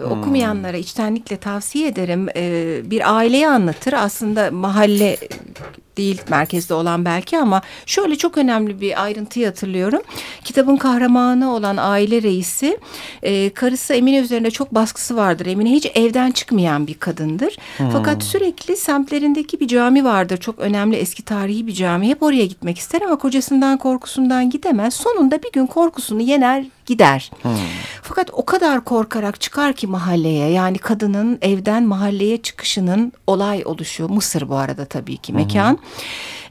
hmm. 0.00 0.12
Okumayanlara 0.12 0.76
içtenlikle 0.76 1.36
tavsiye 1.36 1.88
ederim. 1.88 2.28
E, 2.36 2.80
bir 2.84 3.16
aileyi 3.16 3.48
anlatır. 3.48 3.92
Aslında 3.92 4.50
mahalle 4.50 5.16
değil 5.96 6.20
merkezde 6.28 6.74
olan 6.74 7.04
belki 7.04 7.38
ama 7.38 7.62
şöyle 7.86 8.16
çok 8.16 8.38
önemli 8.38 8.80
bir 8.80 9.02
ayrıntıyı 9.02 9.46
hatırlıyorum. 9.46 10.02
Kitabın 10.44 10.76
kahramanı 10.76 11.54
olan 11.54 11.76
aile 11.76 12.22
reisi 12.22 12.78
e, 13.22 13.50
karısı 13.50 13.94
Emine 13.94 14.18
üzerinde 14.18 14.50
çok 14.50 14.74
baskısı 14.74 15.16
vardır. 15.16 15.46
Emine 15.46 15.70
hiç 15.70 15.90
evden 15.94 16.30
çıkmayan 16.30 16.86
bir 16.86 16.94
kadındır. 16.94 17.56
Hmm. 17.76 17.90
Fakat 17.90 18.22
sürekli 18.22 18.76
semtlerindeki 18.76 19.60
bir 19.60 19.68
cami 19.68 20.04
vardır. 20.04 20.36
Çok 20.36 20.58
önemli 20.58 20.96
eski 20.96 21.22
tarihi 21.22 21.66
bir 21.66 21.74
cami. 21.74 22.08
Hep 22.08 22.22
oraya 22.22 22.46
gitmek 22.46 22.78
ister 22.78 23.02
ama 23.02 23.18
kocasından 23.18 23.78
korkusundan 23.78 24.50
gidemez. 24.50 24.94
Sonunda 24.94 25.42
bir 25.42 25.52
gün 25.52 25.66
korkusunu 25.66 26.22
yener 26.22 26.64
gider. 26.86 27.30
Hmm. 27.42 27.52
Fakat 28.08 28.30
o 28.32 28.44
kadar 28.44 28.84
korkarak 28.84 29.40
çıkar 29.40 29.72
ki 29.72 29.86
mahalleye 29.86 30.50
yani 30.50 30.78
kadının 30.78 31.38
evden 31.42 31.82
mahalleye 31.82 32.42
çıkışının 32.42 33.12
olay 33.26 33.62
oluşu 33.64 34.08
Mısır 34.08 34.48
bu 34.48 34.56
arada 34.56 34.84
tabii 34.84 35.16
ki 35.16 35.32
mekan. 35.32 35.70
Hmm 35.72 35.78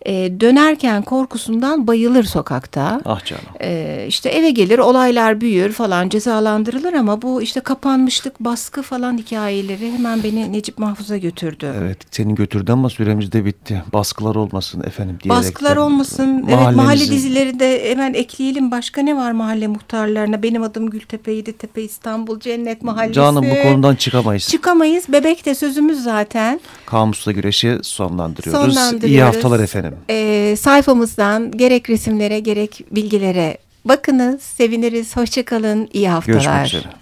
e, 0.05 0.39
dönerken 0.39 1.01
korkusundan 1.01 1.87
bayılır 1.87 2.23
sokakta. 2.23 3.01
Ah 3.05 3.25
canım. 3.25 3.43
E, 3.61 4.05
işte 4.07 4.29
eve 4.29 4.51
gelir 4.51 4.79
olaylar 4.79 5.41
büyür 5.41 5.71
falan 5.71 6.09
cezalandırılır 6.09 6.93
ama 6.93 7.21
bu 7.21 7.41
işte 7.41 7.59
kapanmışlık 7.59 8.39
baskı 8.39 8.81
falan 8.81 9.17
hikayeleri 9.17 9.91
hemen 9.91 10.23
beni 10.23 10.53
Necip 10.53 10.77
Mahfuz'a 10.77 11.17
götürdü. 11.17 11.73
Evet 11.79 11.97
senin 12.11 12.35
götürdü 12.35 12.71
ama 12.71 12.89
süremiz 12.89 13.31
de 13.31 13.45
bitti. 13.45 13.83
Baskılar 13.93 14.35
olmasın 14.35 14.83
efendim 14.83 15.17
diyerek. 15.23 15.43
Baskılar 15.43 15.77
olmasın. 15.77 16.45
Evet 16.49 16.75
mahalle 16.75 17.07
dizileri 17.11 17.59
de 17.59 17.91
hemen 17.91 18.13
ekleyelim. 18.13 18.71
Başka 18.71 19.01
ne 19.01 19.17
var 19.17 19.31
mahalle 19.31 19.67
muhtarlarına? 19.67 20.43
Benim 20.43 20.63
adım 20.63 20.89
Gültepe, 20.89 21.31
Yeditepe, 21.31 21.81
İstanbul, 21.81 22.39
Cennet 22.39 22.83
Mahallesi. 22.83 23.13
Canım 23.13 23.45
bu 23.51 23.63
konudan 23.63 23.95
çıkamayız. 23.95 24.47
Çıkamayız. 24.47 25.05
Bebek 25.09 25.45
de 25.45 25.55
sözümüz 25.55 26.03
zaten. 26.03 26.59
Kamusla 26.85 27.31
güreşi 27.31 27.77
sonlandırıyoruz. 27.81 28.73
sonlandırıyoruz. 28.75 29.09
İyi 29.09 29.23
haftalar 29.23 29.59
efendim 29.59 29.94
e, 30.09 30.55
sayfamızdan 30.55 31.51
gerek 31.51 31.89
resimlere 31.89 32.39
gerek 32.39 32.81
bilgilere 32.91 33.57
bakınız. 33.85 34.41
Seviniriz. 34.41 35.15
Hoşçakalın. 35.15 35.89
İyi 35.93 36.09
haftalar. 36.09 36.33
Görüşmek 36.33 36.65
üzere. 36.65 36.95